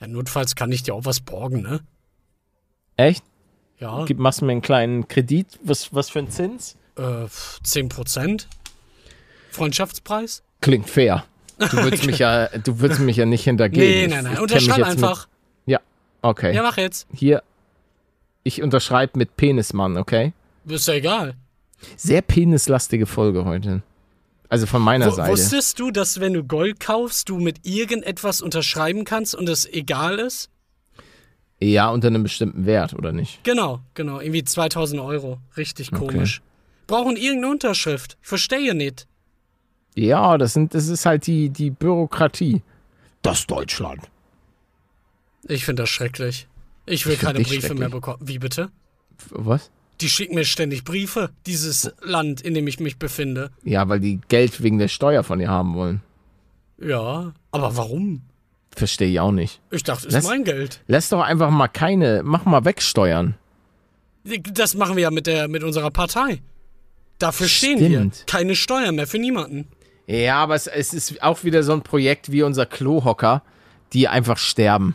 [0.00, 1.80] Ja, notfalls kann ich dir auch was borgen, ne?
[2.96, 3.24] Echt?
[3.78, 5.58] Ja, Gib, machst du mir einen kleinen Kredit?
[5.62, 6.76] Was, was für ein Zins?
[6.98, 7.26] äh,
[7.64, 8.46] 10%.
[9.50, 10.42] Freundschaftspreis?
[10.60, 11.24] Klingt fair.
[11.58, 14.08] Du würdest mich ja, du würdest mich ja nicht hintergehen.
[14.10, 14.42] Nee, nein, ich nein.
[14.42, 15.28] Unterschreib einfach.
[15.66, 15.80] Mit, ja,
[16.22, 16.54] okay.
[16.54, 17.06] Ja, mach jetzt.
[17.14, 17.42] Hier,
[18.42, 20.32] ich unterschreibe mit Penismann, okay?
[20.66, 21.34] Ist ja egal.
[21.96, 23.82] Sehr penislastige Folge heute.
[24.48, 25.32] Also von meiner W Seite.
[25.32, 30.18] wusstest du, dass wenn du Gold kaufst, du mit irgendetwas unterschreiben kannst und es egal
[30.18, 30.50] ist?
[31.60, 33.42] Ja, unter einem bestimmten Wert, oder nicht?
[33.44, 34.20] Genau, genau.
[34.20, 35.38] Irgendwie 2000 Euro.
[35.56, 36.40] Richtig komisch.
[36.86, 38.16] Brauchen irgendeine Unterschrift.
[38.22, 39.06] Verstehe nicht.
[39.94, 42.62] Ja, das, sind, das ist halt die, die Bürokratie.
[43.22, 44.02] Das Deutschland.
[45.48, 46.46] Ich finde das schrecklich.
[46.86, 48.18] Ich will Ich keine Briefe mehr bekommen.
[48.20, 48.70] Wie bitte?
[49.30, 49.70] Was?
[50.00, 53.50] Die schicken mir ständig Briefe, dieses Land, in dem ich mich befinde.
[53.64, 56.02] Ja, weil die Geld wegen der Steuer von dir haben wollen.
[56.80, 58.22] Ja, aber warum?
[58.76, 59.60] Verstehe ich auch nicht.
[59.72, 60.80] Ich dachte, es Lass- ist mein Geld.
[60.86, 63.34] Lass doch einfach mal keine, mach mal wegsteuern.
[64.52, 66.42] Das machen wir ja mit, der, mit unserer Partei.
[67.18, 67.88] Dafür stehen wir.
[67.88, 68.24] Stimmt.
[68.28, 69.66] Keine Steuern mehr für niemanden.
[70.06, 73.42] Ja, aber es, es ist auch wieder so ein Projekt wie unser Klohocker,
[73.92, 74.94] die einfach sterben.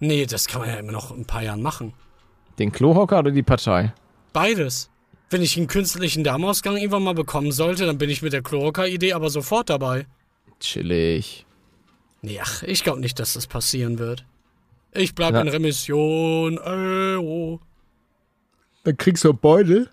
[0.00, 1.92] Nee, das kann man ja immer noch in ein paar Jahren machen.
[2.58, 3.92] Den Klohocker oder die Partei?
[4.32, 4.90] Beides.
[5.30, 9.14] Wenn ich einen künstlichen Darmausgang irgendwann mal bekommen sollte, dann bin ich mit der Chloroka-Idee
[9.14, 10.06] aber sofort dabei.
[10.60, 11.46] Chillig.
[12.20, 14.24] Nee, ach, ich glaube nicht, dass das passieren wird.
[14.92, 15.40] Ich bleib Ja.
[15.40, 16.58] in Remission.
[16.58, 17.60] Äh, oh.
[18.84, 19.90] Dann kriegst du einen Beutel.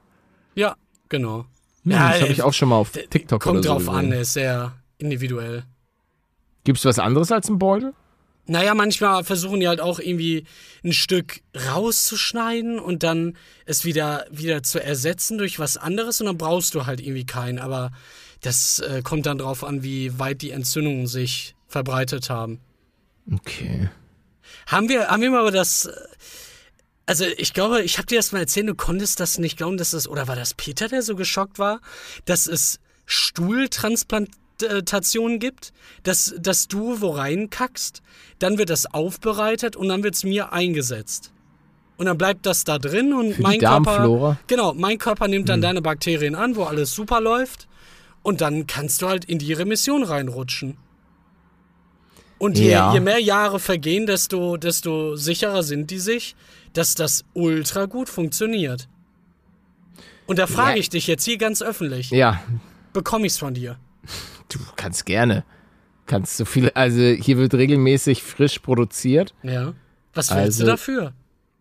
[0.55, 0.75] Ja,
[1.07, 1.45] genau.
[1.85, 3.89] Ja, Ja, das habe ich äh, auch schon mal auf TikTok Kommt oder so drauf
[3.89, 4.09] an, gesehen.
[4.11, 5.63] der ist sehr individuell.
[6.65, 7.93] Gibt's was anderes als einen Beutel?
[8.49, 10.45] Naja, manchmal versuchen die halt auch irgendwie
[10.83, 16.37] ein Stück rauszuschneiden und dann es wieder, wieder zu ersetzen durch was anderes und dann
[16.37, 17.59] brauchst du halt irgendwie keinen.
[17.59, 17.91] Aber
[18.41, 22.59] das äh, kommt dann drauf an, wie weit die Entzündungen sich verbreitet haben.
[23.31, 23.89] Okay.
[24.65, 25.85] Haben wir, haben wir mal über das.
[25.85, 25.91] äh,
[27.05, 29.93] Also, ich glaube, ich habe dir das mal erzählt, du konntest das nicht glauben, dass
[29.93, 30.07] es.
[30.07, 31.81] Oder war das Peter, der so geschockt war,
[32.25, 32.79] dass es
[34.59, 38.01] Stuhltransplantationen gibt, dass, dass du wo reinkackst,
[38.39, 41.31] dann wird das aufbereitet und dann wird es mir eingesetzt.
[41.97, 44.27] Und dann bleibt das da drin und Für mein Darmflora?
[44.35, 44.39] Körper.
[44.47, 47.67] Genau, mein Körper nimmt dann deine Bakterien an, wo alles super läuft.
[48.21, 50.77] Und dann kannst du halt in die Remission reinrutschen.
[52.37, 52.93] Und je, Ja.
[52.93, 56.35] je mehr Jahre vergehen, desto, desto sicherer sind die sich,
[56.71, 58.87] dass das ultra gut funktioniert.
[60.25, 62.41] Und da frage ich dich jetzt hier ganz öffentlich: Ja,
[62.93, 63.77] Bekomme ich's von dir?
[64.49, 65.43] Du kannst gerne.
[66.05, 69.33] Kannst so viel, also hier wird regelmäßig frisch produziert.
[69.43, 69.73] Ja.
[70.13, 71.13] Was willst Also- du dafür?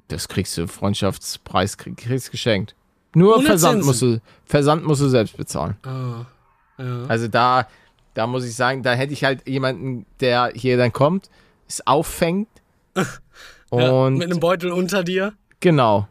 [0.09, 2.75] Das kriegst du, Freundschaftspreis krieg, kriegst geschenkt.
[3.15, 3.87] Nur Ohne Versand Zinsen.
[3.89, 5.77] musst, du, Versand musst du selbst bezahlen.
[5.83, 6.25] Ah,
[6.79, 7.05] ja.
[7.09, 7.69] Also da,
[8.15, 11.29] da muss ich sagen, da hätte ich halt jemanden, der hier dann kommt,
[11.69, 12.49] es auffängt.
[12.97, 13.05] ja.
[13.71, 15.35] Und Mit einem Beutel unter dir?
[15.61, 16.09] genau.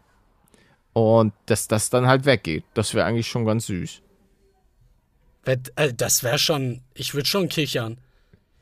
[0.93, 2.63] Und dass das dann halt weggeht.
[2.73, 4.01] Das wäre eigentlich schon ganz süß.
[5.47, 7.97] Äh, Das wäre schon, ich würde schon kichern.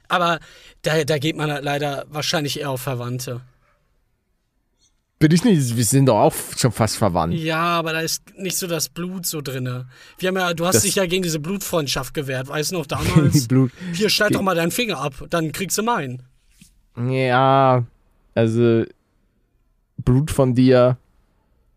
[0.08, 0.40] Aber
[0.84, 3.42] da, da geht man halt leider wahrscheinlich eher auf Verwandte.
[5.18, 7.34] Bin ich nicht, wir sind doch auch schon fast verwandt.
[7.36, 9.88] Ja, aber da ist nicht so das Blut so drinne.
[10.20, 12.86] Wir haben ja, du hast Das- dich ja gegen diese Blutfreundschaft gewehrt, weißt du noch
[12.86, 13.48] damals?
[13.48, 13.72] Blut.
[13.94, 16.22] Hier, schneid doch mal deinen Finger ab, dann kriegst du meinen.
[16.98, 17.86] Ja,
[18.36, 18.84] also
[19.98, 20.98] Blut von dir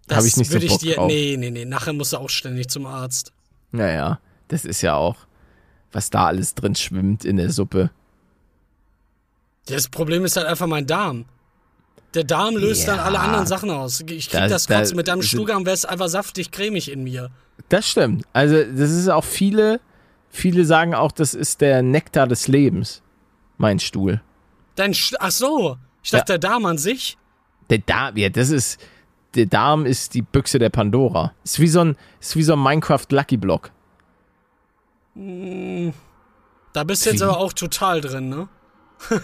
[0.08, 1.06] Das habe ich nicht so Bock dir, drauf.
[1.06, 3.32] Nee, nee, nee, nachher musst du auch ständig zum Arzt.
[3.70, 4.18] Naja,
[4.48, 5.16] das ist ja auch,
[5.92, 7.90] was da alles drin schwimmt in der Suppe.
[9.66, 11.26] Das Problem ist halt einfach mein Darm.
[12.14, 13.04] Der Darm löst dann Ja.
[13.04, 14.00] alle anderen Sachen aus.
[14.00, 17.04] Ich krieg Das- das, da- Kotzen mit deinem Stuhlgang, wäre es einfach saftig cremig in
[17.04, 17.30] mir.
[17.68, 18.24] Das stimmt.
[18.32, 19.80] Also, das ist auch viele,
[20.30, 23.00] Viele sagen auch, das ist der Nektar des Lebens.
[23.56, 24.20] Mein Stuhl.
[24.76, 25.78] Dein Sch Ach so.
[26.02, 27.16] Ich dachte, der Darm an sich.
[27.70, 28.78] Der Darm, ja, das ist.
[29.34, 31.32] Der Darm ist die Büchse der Pandora.
[31.44, 33.70] Ist wie so ein, ist wie so ein Minecraft Lucky Block.
[36.72, 38.48] Da bist du jetzt aber auch total drin, ne?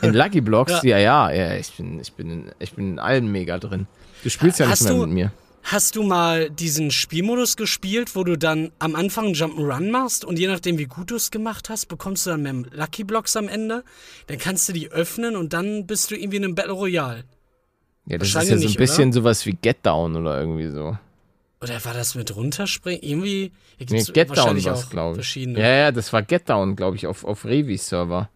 [0.03, 0.97] In Lucky Blocks, Ja.
[0.99, 3.87] ja, ja, ich bin, ich bin, in, ich bin in allen mega drin.
[4.23, 5.33] Du spielst ja nicht Hast mehr du- mit mir.
[5.67, 10.47] Hast du mal diesen Spielmodus gespielt, wo du dann am Anfang Jump'n'Run machst und je
[10.47, 13.83] nachdem, wie gut du es gemacht hast, bekommst du dann mehr Lucky Blocks am Ende?
[14.27, 17.25] Dann kannst du die öffnen und dann bist du irgendwie in einem Battle Royale.
[18.07, 20.99] Ja, das ist ja so ein nicht, bisschen sowas wie Get Down oder irgendwie so.
[21.65, 23.01] Oder war das mit runterspringen?
[23.03, 25.35] Irgendwie hier Nee, gibt's Get Down auch glaube ich.
[25.35, 28.29] Ja, ja, das war Get Down, glaube ich, auf, auf Revi-Server.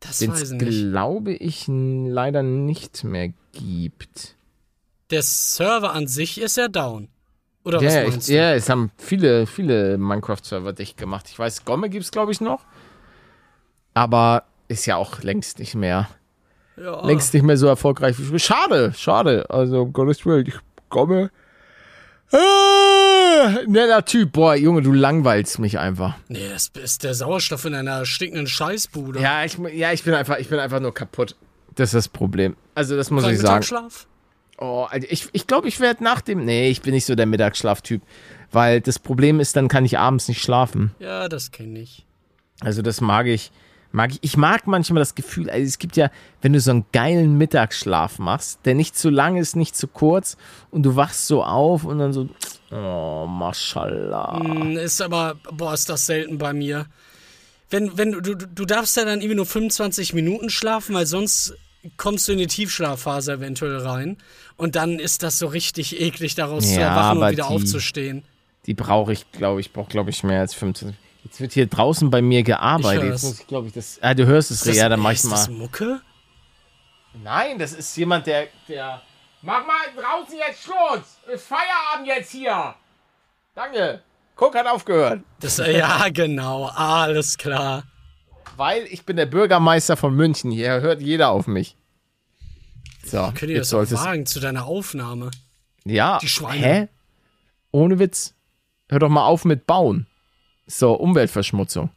[0.00, 0.90] das Den weiß es, ich nicht.
[0.90, 4.34] glaube ich, leider nicht mehr gibt.
[5.10, 7.06] Der Server an sich ist ja down.
[7.62, 11.28] Oder Ja, was meinst ich, ja, es haben viele, viele Minecraft-Server dicht gemacht.
[11.30, 12.64] Ich weiß, Gomme gibt es, glaube ich, noch.
[13.94, 16.08] Aber ist ja auch längst nicht mehr.
[16.74, 16.82] du?
[16.82, 17.06] Ja.
[17.06, 18.16] Längst nicht mehr so erfolgreich.
[18.38, 19.48] Schade, schade.
[19.50, 20.56] Also, um Gottes Willen, ich
[20.88, 21.30] Gomme.
[22.34, 24.32] Ah, netter Typ.
[24.32, 26.16] Boah, Junge, du langweilst mich einfach.
[26.28, 29.20] Nee, das ist der Sauerstoff in einer stinkenden Scheißbude.
[29.20, 31.36] Ja, ich, ja, ich bin einfach, ich bin einfach nur kaputt.
[31.76, 32.56] Das ist das Problem.
[32.74, 33.54] Also, das muss Kein ich sagen.
[33.54, 34.06] Mittagsschlaf?
[34.58, 36.44] Oh, ich ich, glaube, ich werde nach dem.
[36.44, 38.02] Nee, ich bin nicht so der Mittagsschlaftyp.
[38.50, 40.92] Weil das Problem ist, dann kann ich abends nicht schlafen.
[41.00, 42.06] Ja, das kenne ich.
[42.60, 43.52] Also, das mag ich.
[43.94, 44.18] Mag ich.
[44.22, 46.10] Ich mag manchmal das Gefühl, also es gibt ja,
[46.42, 50.36] wenn du so einen geilen Mittagsschlaf machst, der nicht zu lang ist, nicht zu kurz,
[50.72, 52.28] und du wachst so auf und dann so.
[52.72, 54.40] Oh, Mashallah.
[54.42, 56.86] Hm, Ist aber, boah, ist das selten bei mir.
[57.70, 61.54] Wenn, wenn du, du, du darfst ja dann irgendwie nur 25 Minuten schlafen, weil sonst
[61.96, 64.16] kommst du in die Tiefschlafphase eventuell rein.
[64.56, 68.24] Und dann ist das so richtig eklig, daraus zu Ja, erwachen und wieder die- aufzustehen.
[68.66, 70.96] Die brauche ich, glaube ich, brauche, glaube ich, mehr als 15.
[71.24, 73.04] Jetzt wird hier draußen bei mir gearbeitet.
[73.04, 73.98] Ich Jetzt muss ich, glaube ich, das.
[74.02, 75.56] Ah, du hörst es, ja, dann mach ich ist das mal.
[75.56, 76.00] Mucke?
[77.22, 78.48] Nein, das ist jemand, der.
[78.68, 79.02] der
[79.42, 81.18] Mach mal draußen jetzt Schluss!
[81.30, 82.74] Ist Feierabend jetzt hier!
[83.54, 84.02] Danke!
[84.36, 85.20] Guck, hat aufgehört.
[85.40, 87.84] Das, ja, genau, alles klar.
[88.56, 90.50] Weil ich bin der Bürgermeister von München.
[90.50, 91.76] Hier hört jeder auf mich.
[93.04, 95.30] So, Könnt ihr jetzt das solltest wagen zu deiner Aufnahme?
[95.84, 96.18] Ja.
[96.20, 96.66] Die Schweine.
[96.66, 96.88] Hä?
[97.70, 98.34] Ohne Witz.
[98.88, 100.06] Hör doch mal auf mit Bauen.
[100.66, 101.90] So, Umweltverschmutzung.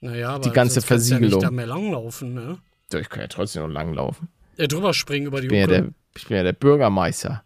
[0.00, 1.30] Naja, aber ganze kannst du Versiegelung.
[1.30, 2.58] Ja nicht da mehr langlaufen, ne?
[2.90, 4.28] So, Ich kann ja trotzdem noch lang laufen.
[4.56, 7.44] Ja, drüber springen über die Ich bin ja der, ich bin ja der Bürgermeister.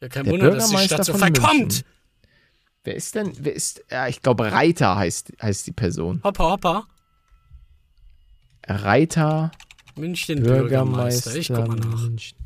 [0.00, 1.60] Ja, kein der Wunder, dass die Bürgermeister Stadt so verkommt.
[1.60, 1.84] München.
[2.84, 6.20] Wer ist denn, wer ist, ja, ich glaube Reiter heißt, heißt die Person.
[6.24, 6.86] Hoppa, hoppa.
[8.66, 9.50] Reiter,
[9.96, 11.30] München Bürgermeister.
[11.30, 11.36] Bürgermeister.
[11.36, 12.02] Ich guck mal nach.
[12.02, 12.38] München.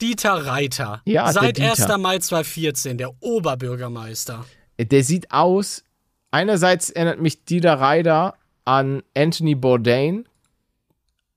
[0.00, 1.02] Dieter Reiter.
[1.04, 1.94] Ja, der Seit Dieter.
[1.94, 1.98] 1.
[1.98, 4.44] Mai 2014, der Oberbürgermeister.
[4.78, 5.84] Der sieht aus,
[6.30, 10.26] einerseits erinnert mich Dieter Reiter an Anthony Bourdain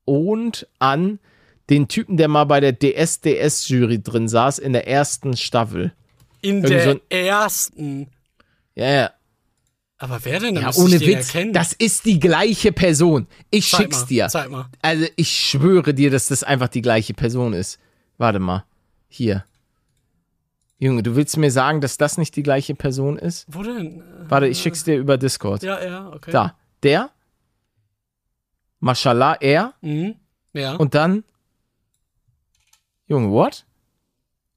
[0.06, 1.20] und an
[1.70, 5.94] den Typen, der mal bei der DSDS-Jury drin saß in der ersten Staffel.
[6.42, 8.08] In Irgend der so ersten.
[8.76, 9.12] Ja, ja.
[9.98, 10.56] Aber wer denn?
[10.56, 11.54] Da Ja, ohne Witz, erkennen.
[11.54, 13.28] das ist die gleiche Person.
[13.50, 14.28] Ich Zeig schick's mal, dir.
[14.28, 14.66] Zeig mal.
[14.82, 17.80] Also ich schwöre dir, dass das einfach die gleiche Person ist.
[18.18, 18.66] Warte mal.
[19.08, 19.46] Hier.
[20.78, 23.46] Junge, du willst mir sagen, dass das nicht die gleiche Person ist?
[23.48, 24.04] Wo denn?
[24.28, 25.64] Warte, ich schick's dir über Discord.
[25.64, 26.32] Ja, ja, okay.
[26.32, 26.58] Da.
[26.84, 27.12] Der.
[28.80, 29.74] Mashallah, er.
[29.82, 30.16] Mhm.
[30.54, 30.74] Ja.
[30.76, 31.24] Und dann.
[33.08, 33.66] Junge, what?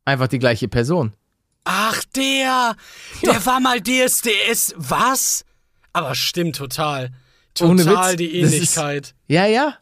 [0.04, 1.12] Einfach die gleiche Person.
[1.64, 2.76] Ach, der!
[3.22, 4.74] Der war mal DSDS.
[4.76, 5.44] Was?
[5.92, 7.10] Aber stimmt total.
[7.54, 9.14] Total die das ist- Ähnlichkeit.
[9.26, 9.74] Ja, ja.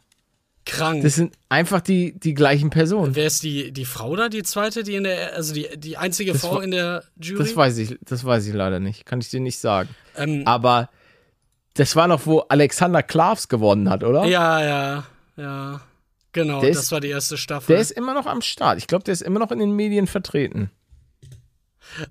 [0.67, 1.01] Krank.
[1.03, 3.15] Das sind einfach die, die gleichen Personen.
[3.15, 6.33] Wer ist die, die Frau da, die zweite, die in der, also die, die einzige
[6.33, 7.39] Das Frau in der Jury?
[7.43, 9.05] Das weiß ich, das weiß ich leider nicht.
[9.05, 9.89] Kann ich dir nicht sagen.
[10.15, 10.89] ähm, Aber
[11.73, 14.25] das war noch, wo Alexander Klavs gewonnen hat, oder?
[14.25, 15.03] ja, ja,
[15.37, 15.81] ja.
[16.33, 17.73] Genau, Der das ist- war die erste Staffel.
[17.73, 18.77] Der ist immer noch am Start.
[18.77, 20.69] Ich glaube, der ist immer noch in den Medien vertreten.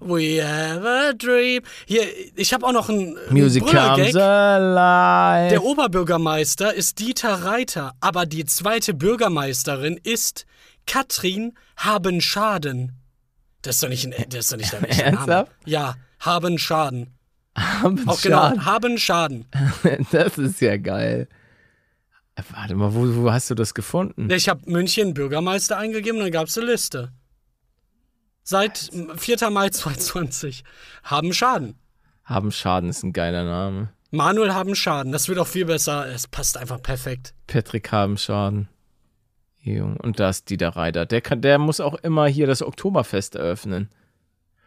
[0.00, 1.62] We have a dream.
[1.86, 2.02] Hier,
[2.34, 5.50] ich habe auch noch einen Music comes alive.
[5.50, 10.46] Der Oberbürgermeister ist Dieter Reiter, aber die zweite Bürgermeisterin ist
[10.86, 12.92] Katrin Habenschaden.
[13.62, 15.46] Das ist doch nicht, ein, das ist doch nicht der echte Name.
[15.64, 17.12] Ja, Habenschaden.
[17.56, 19.46] Haben Auch genau, Habenschaden.
[20.12, 21.28] Das ist ja geil.
[22.50, 24.28] Warte mal, wo, wo hast du das gefunden?
[24.30, 27.12] Ich habe München Bürgermeister eingegeben und dann gab es eine Liste.
[28.48, 29.50] Seit 4.
[29.50, 30.62] Mai 2020.
[31.02, 31.74] Haben Schaden.
[32.24, 33.88] Haben Schaden ist ein geiler Name.
[34.12, 35.10] Manuel haben Schaden.
[35.10, 36.06] Das wird auch viel besser.
[36.06, 37.34] Es passt einfach perfekt.
[37.48, 38.68] Patrick haben Schaden.
[39.64, 41.06] Und da ist Dieter Reiter.
[41.06, 43.90] Der, kann, der muss auch immer hier das Oktoberfest eröffnen.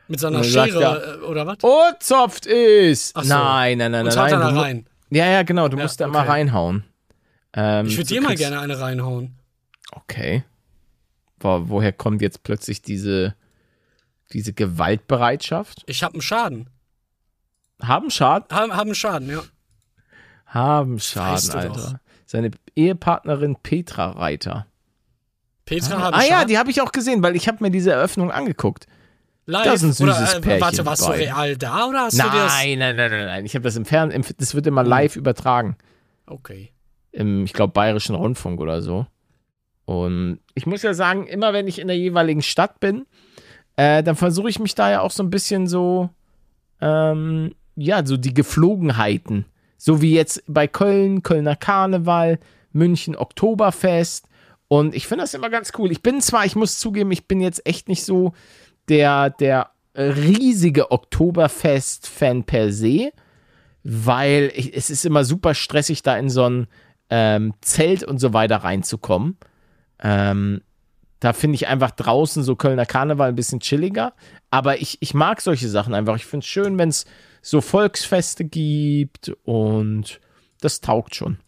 [0.09, 1.59] Mit seiner Schere, äh, oder was?
[1.61, 3.13] Oh, zopft ist!
[3.15, 3.21] So.
[3.21, 4.31] Nein, nein, nein, Und nein.
[4.39, 4.53] nein.
[4.55, 4.85] du rein.
[5.09, 6.31] Ja, ja, genau, du Ja, musst da mal okay.
[6.31, 6.83] reinhauen.
[7.53, 9.35] Ähm, Ich würde dir mal gerne eine reinhauen.
[9.93, 10.43] Okay.
[11.39, 13.35] Wo, woher kommt jetzt plötzlich diese,
[14.33, 15.83] diese Gewaltbereitschaft?
[15.87, 16.69] Ich habe einen Schaden.
[17.81, 18.47] Haben Schaden?
[18.55, 19.41] Haben, haben Schaden, ja.
[20.45, 21.99] Haben Schaden, weißt du Alter.
[22.25, 24.67] Seine Ehepartnerin Petra Reiter.
[25.65, 28.31] Petra haben Ah ja, die habe ich auch gesehen, weil ich habe mir diese Eröffnung
[28.31, 28.87] angeguckt.
[29.45, 29.63] Live.
[29.63, 31.17] das ist ein oder, süßes äh, Pärchen Warte, warst du bei.
[31.17, 32.53] real da oder hast du dir das?
[32.53, 33.45] Nein, nein, nein, nein, nein.
[33.45, 35.75] Ich habe das im Fernsehen, das wird immer live übertragen.
[36.27, 36.71] Okay.
[37.11, 39.07] Im, ich glaube, Bayerischen Rundfunk oder so.
[39.85, 43.07] Und ich muss ja sagen, immer wenn ich in der jeweiligen Stadt bin,
[43.79, 46.09] äh, dann versuche ich mich da ja auch so ein bisschen so,
[46.81, 49.45] ähm, ja, so die Geflogenheiten.
[49.77, 52.39] So wie jetzt bei Köln, Kölner Karneval,
[52.73, 54.27] München Oktoberfest.
[54.67, 55.93] Und ich finde das immer ganz cool.
[55.93, 58.33] Ich bin zwar, ich muss zugeben, ich bin jetzt echt nicht so
[58.89, 63.13] der, der riesige Oktoberfest-Fan per se,
[63.83, 66.67] weil ich, es ist immer super stressig, da in so ein
[67.09, 69.37] ähm, Zelt und so weiter reinzukommen.
[70.03, 70.63] Ähm,
[71.19, 74.13] da finde ich einfach draußen so Kölner Karneval ein bisschen chilliger.
[74.51, 76.15] Aber ich, ich mag solche Sachen einfach.
[76.15, 77.05] Ich finde es schön, wenn es
[77.41, 80.19] so Volksfeste gibt und
[80.61, 81.39] das taugt schon.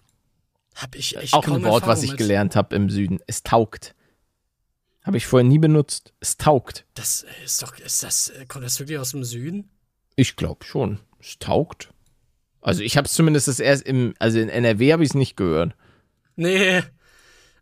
[0.76, 2.18] Hab ich echt Auch ein Wort, was Erfahrung ich mit.
[2.18, 3.20] gelernt habe im Süden.
[3.28, 3.96] Es taugt.
[5.04, 6.14] Habe ich vorher nie benutzt.
[6.20, 6.86] Es taugt.
[6.94, 9.70] Das ist doch, ist das, kommt das wirklich aus dem Süden?
[10.16, 11.00] Ich glaube schon.
[11.20, 11.92] Es taugt.
[12.62, 15.36] Also ich habe es zumindest das erst im, also in NRW habe ich es nicht
[15.36, 15.76] gehört.
[16.36, 16.84] Nee.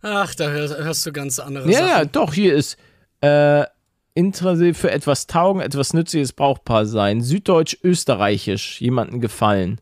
[0.01, 2.11] Ach, da hörst, du ganz andere Ja, ja, Sachen.
[2.13, 2.77] doch, hier ist
[3.21, 3.65] äh,
[4.13, 7.21] Intrase für etwas taugen, etwas nützliches brauchbar sein.
[7.21, 9.81] Süddeutsch, österreichisch, jemandem gefallen.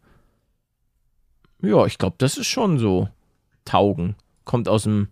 [1.61, 3.09] Ja, ich glaube, das ist schon so.
[3.65, 4.15] Taugen.
[4.45, 5.09] Kommt aus dem,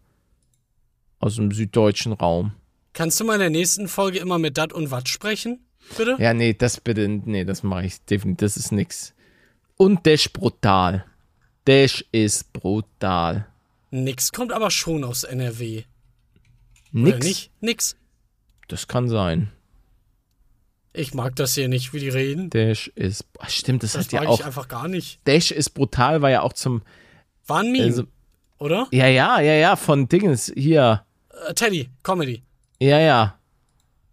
[1.20, 2.54] aus dem süddeutschen Raum.
[2.94, 5.60] Kannst du mal in der nächsten Folge immer mit Dat und Watt sprechen?
[5.98, 6.16] Bitte?
[6.20, 9.14] Ja, nee, das bitte, nee, das mache ich definitiv, das ist nix.
[9.76, 11.06] Und Dash brutal.
[11.66, 13.48] Dash ist brutal.
[13.92, 15.84] Nix kommt aber schon aus NRW.
[16.94, 17.26] Oder Nix.
[17.26, 17.52] nicht?
[17.62, 17.96] Nix.
[18.68, 19.52] Das kann sein.
[20.94, 22.50] Ich mag das hier nicht, wie die reden.
[22.50, 25.20] Dash ist, ach, stimmt, das, Das hat ja mag auch, ich einfach gar nicht.
[25.28, 26.84] Dash ist brutal, war ja auch zum,
[27.48, 28.04] War ein Meme, also,
[28.60, 28.88] oder?
[28.92, 31.04] Ja, ja, ja, ja, von Dingens hier.
[31.48, 32.44] Äh, Teddy, Comedy.
[32.80, 33.38] Ja, ja.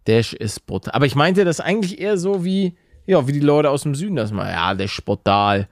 [0.05, 0.93] Dash ist brutal.
[0.93, 4.17] Aber ich meinte das eigentlich eher so wie, ja, wie die Leute aus dem Süden
[4.17, 4.51] das mal.
[4.51, 5.69] Ja, Dash brutal.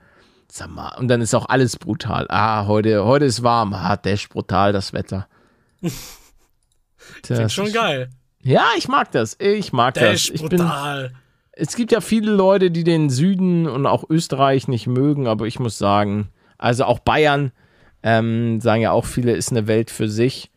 [0.54, 0.94] Sag mal.
[0.98, 2.26] Und dann ist auch alles brutal.
[2.28, 3.72] Ah, heute, heute ist warm.
[3.72, 5.26] Ah, Dash brutal, das Wetter.
[7.22, 8.10] Klingt Das schon ist- geil.
[8.42, 9.34] Ja, ich mag das.
[9.40, 10.34] Ich mag Dash, das.
[10.42, 11.12] Ich bin, brutal.
[11.52, 15.58] es gibt ja viele Leute, die den Süden und auch Österreich nicht mögen, aber ich
[15.58, 16.28] muss sagen,
[16.58, 17.52] also auch Bayern,
[18.02, 20.50] ähm, sagen ja auch viele, ist eine Welt für sich.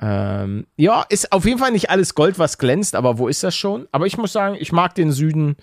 [0.00, 3.54] Ähm, ja, ist auf jeden Fall nicht alles Gold, was glänzt, aber wo ist das
[3.54, 3.86] schon?
[3.92, 5.56] Aber ich muss sagen, ich mag den Süden.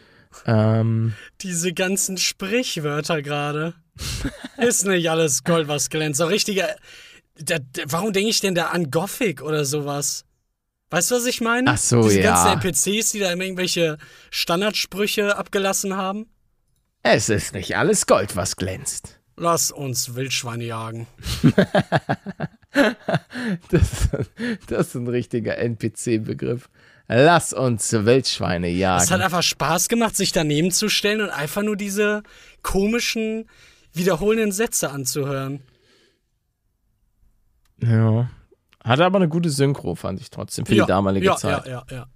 [0.45, 3.73] Ähm, Diese ganzen Sprichwörter gerade.
[4.57, 6.17] Ist nicht alles Gold, was glänzt.
[6.19, 6.75] So richtiger.
[7.39, 10.25] Da, da, warum denke ich denn da an Gothic oder sowas?
[10.89, 11.71] Weißt du, was ich meine?
[11.71, 12.33] Ach so, Diese ja.
[12.33, 13.97] ganzen NPCs, die da irgendwelche
[14.31, 16.27] Standardsprüche abgelassen haben.
[17.03, 19.19] es ist nicht alles Gold, was glänzt.
[19.35, 21.07] Lass uns Wildschweine jagen.
[23.71, 24.09] Das,
[24.67, 26.69] das ist ein richtiger NPC-Begriff.
[27.07, 29.03] Lass uns Wildschweine jagen.
[29.03, 32.23] Es hat einfach Spaß gemacht, sich daneben zu stellen und einfach nur diese
[32.63, 33.49] komischen,
[33.93, 35.61] wiederholenden Sätze anzuhören.
[37.81, 38.29] Ja.
[38.83, 41.65] Hatte aber eine gute Synchro, fand ich trotzdem, für ja, die damalige ja, Zeit.
[41.65, 42.07] Ja, ja, ja.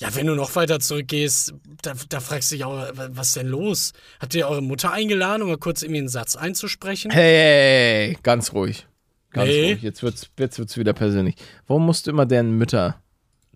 [0.00, 3.48] Ja, wenn du noch weiter zurückgehst, da, da fragst du dich auch, was ist denn
[3.48, 3.92] los?
[4.20, 7.10] Habt ihr eure Mutter eingeladen, um mal kurz irgendwie einen Satz einzusprechen?
[7.10, 8.86] Hey, ganz ruhig.
[9.30, 9.72] Ganz Hey.
[9.72, 9.82] ruhig.
[9.82, 11.34] Jetzt wird's, jetzt wird's wieder persönlich.
[11.66, 13.02] Warum musst du immer deren Mütter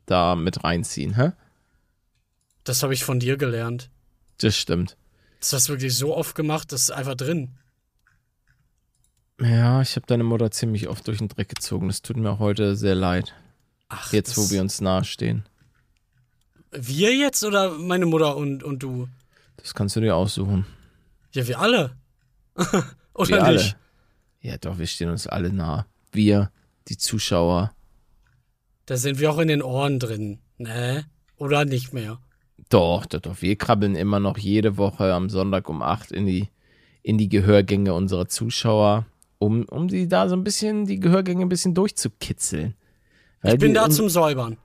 [0.06, 1.32] da mit reinziehen, hä?
[2.64, 3.90] Das habe ich von dir gelernt.
[4.38, 4.96] Das stimmt.
[5.40, 7.50] Das hast du wirklich so oft gemacht, das ist einfach drin.
[9.40, 11.88] Ja, ich habe deine Mutter ziemlich oft durch den Dreck gezogen.
[11.88, 13.34] Das tut mir heute sehr leid.
[13.88, 15.44] Ach, Jetzt, wo wir uns nahestehen.
[16.70, 19.08] Wir jetzt oder meine Mutter und, und du?
[19.56, 20.64] Das kannst du dir aussuchen.
[21.32, 21.96] Ja, wir alle.
[23.14, 23.56] oder Wir alle.
[23.58, 23.76] nicht?
[24.40, 25.86] Ja, doch, wir stehen uns alle nah.
[26.12, 26.50] Wir,
[26.88, 27.74] die Zuschauer.
[28.86, 30.38] Da sind wir auch in den Ohren drin.
[30.58, 31.04] Ne?
[31.36, 32.18] Oder nicht mehr.
[32.68, 33.42] Doch, doch, doch.
[33.42, 36.48] Wir krabbeln immer noch jede Woche am Sonntag um 8 in die,
[37.02, 39.06] in die Gehörgänge unserer Zuschauer,
[39.38, 42.74] um, um die da so ein bisschen, die Gehörgänge ein bisschen durchzukitzeln.
[43.42, 44.56] Weil Ich bin die, da um- zum Säubern.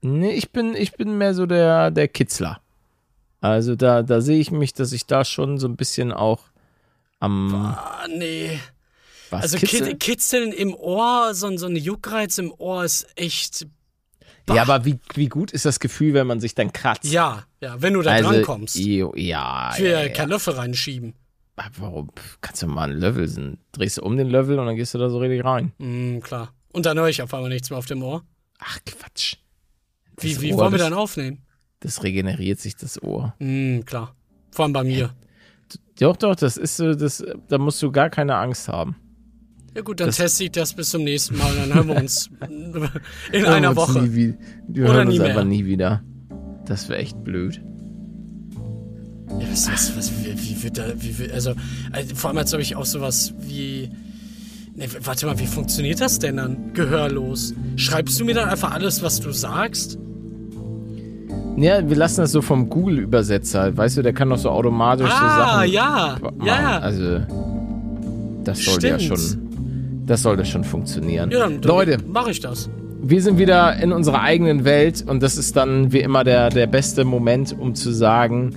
[0.00, 2.60] Nee, ich bin, ich bin mehr so der, der Kitzler.
[3.40, 6.40] Also da, da sehe ich mich, dass ich da schon so ein bisschen auch
[7.20, 8.58] am Ah, nee.
[9.32, 9.98] Was Also kitzeln?
[9.98, 13.66] Kitzeln, im Ohr, so, ein- so ein Juckreiz im Ohr ist echt.
[14.48, 17.04] Ja, aber wie, wie gut ist das Gefühl, wenn man sich dann kratzt?
[17.04, 18.74] Ja, ja, wenn du da also, drankommst.
[18.76, 20.12] jo, ja, Ich will ja, ja ja.
[20.12, 21.14] kein Löffel reinschieben.
[21.56, 22.10] Ah, Warum?
[22.40, 23.58] Kannst du mal einen Level sind.
[23.72, 25.72] Drehst du um den Level und dann gehst du da so richtig rein.
[25.78, 26.52] Mm, klar.
[26.72, 28.24] Und dann höre ich auf einmal nichts mehr auf dem Ohr.
[28.58, 29.36] Ach, Quatsch.
[30.18, 31.42] Wie, Das wie Ohr, wollen wir das- dann aufnehmen?
[31.80, 33.34] Das regeneriert sich das Ohr.
[33.38, 34.14] Mm, klar.
[34.50, 35.14] Vor allem bei mir.
[35.98, 38.96] Doch, doch, das ist so, das, da musst du gar keine Angst haben.
[39.74, 41.50] Ja gut, dann Das- teste ich das bis zum nächsten Mal.
[41.56, 42.28] Dann hören wir uns
[43.32, 44.02] in einer uns Woche.
[44.02, 44.34] Nie,
[44.68, 45.56] wir Oder hören nie uns einfach mehr.
[45.56, 46.02] nie wieder.
[46.66, 47.60] Das wäre echt blöd.
[49.40, 51.54] Ja, was, was, was, wie, wie wird da, wie, wird- also,
[51.90, 53.90] also, vor allem als ob ich auch sowas wie,
[54.76, 57.54] ne, warte mal, wie funktioniert das denn dann, gehörlos?
[57.76, 59.98] Schreibst du mir dann einfach alles, was du sagst?
[61.56, 63.76] Ja, wir lassen das so vom Google-Übersetzer.
[63.76, 66.36] Weißt du, der kann doch so automatisch so Ah, Sachen ja, machen.
[66.44, 66.78] ja.
[66.78, 67.20] Also,
[68.44, 69.41] das sollte ja schon.
[70.06, 71.30] Das sollte schon funktionieren.
[71.30, 72.68] Ja, dann, dann Leute, mache ich das.
[73.02, 76.66] wir sind wieder in unserer eigenen Welt und das ist dann wie immer der, der
[76.66, 78.54] beste Moment, um zu sagen,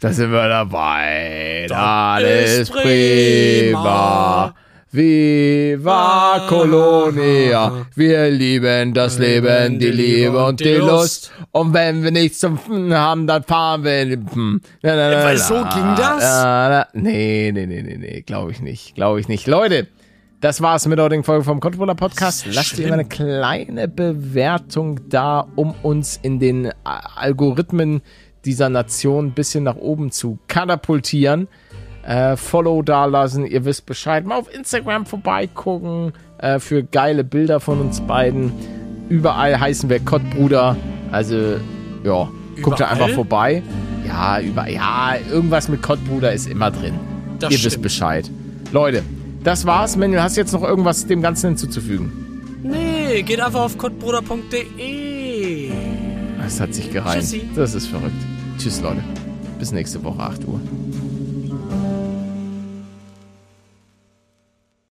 [0.00, 1.66] da sind wir dabei.
[1.68, 4.54] Das ist prima.
[4.94, 6.46] Viva Ah.
[6.48, 7.86] Colonia.
[7.94, 11.32] Wir lieben das Leben, die Liebe und die Lust.
[11.50, 15.54] Und wenn wir nichts zum F haben, dann fahren wir in den na, weil so
[15.54, 16.86] ging das?
[16.92, 18.20] Nee, nee, nee, nee, nee.
[18.22, 18.94] Glaube ich nicht.
[18.94, 19.46] Glaube ich nicht.
[19.46, 19.86] Leute,
[20.42, 22.46] das war's mit der heutigen Folge vom Controller Podcast.
[22.46, 22.92] Lasst ihr schlimm.
[22.92, 28.02] eine kleine Bewertung da, um uns in den Algorithmen
[28.44, 31.46] dieser Nation ein bisschen nach oben zu katapultieren.
[32.04, 34.26] Äh, Follow da lassen, ihr wisst Bescheid.
[34.26, 38.52] Mal auf Instagram vorbeigucken äh, für geile Bilder von uns beiden.
[39.08, 40.76] Überall heißen wir Kottbruder.
[41.12, 41.36] Also,
[42.02, 42.28] ja,
[42.62, 43.62] guckt da einfach vorbei.
[44.04, 46.98] Ja, über, ja, irgendwas mit Kottbruder ist immer drin.
[47.38, 47.82] Das ihr wisst stimmt.
[47.84, 48.28] Bescheid.
[48.72, 49.04] Leute,
[49.44, 49.96] das war's.
[49.96, 52.60] Manuel, hast du jetzt noch irgendwas dem Ganzen hinzuzufügen?
[52.62, 55.70] Nee, geht einfach auf kotbruder.de.
[56.38, 57.22] Das hat sich gereimt.
[57.22, 57.42] Tschüssi.
[57.54, 58.14] Das ist verrückt.
[58.58, 59.02] Tschüss, Leute.
[59.58, 60.60] Bis nächste Woche, 8 Uhr.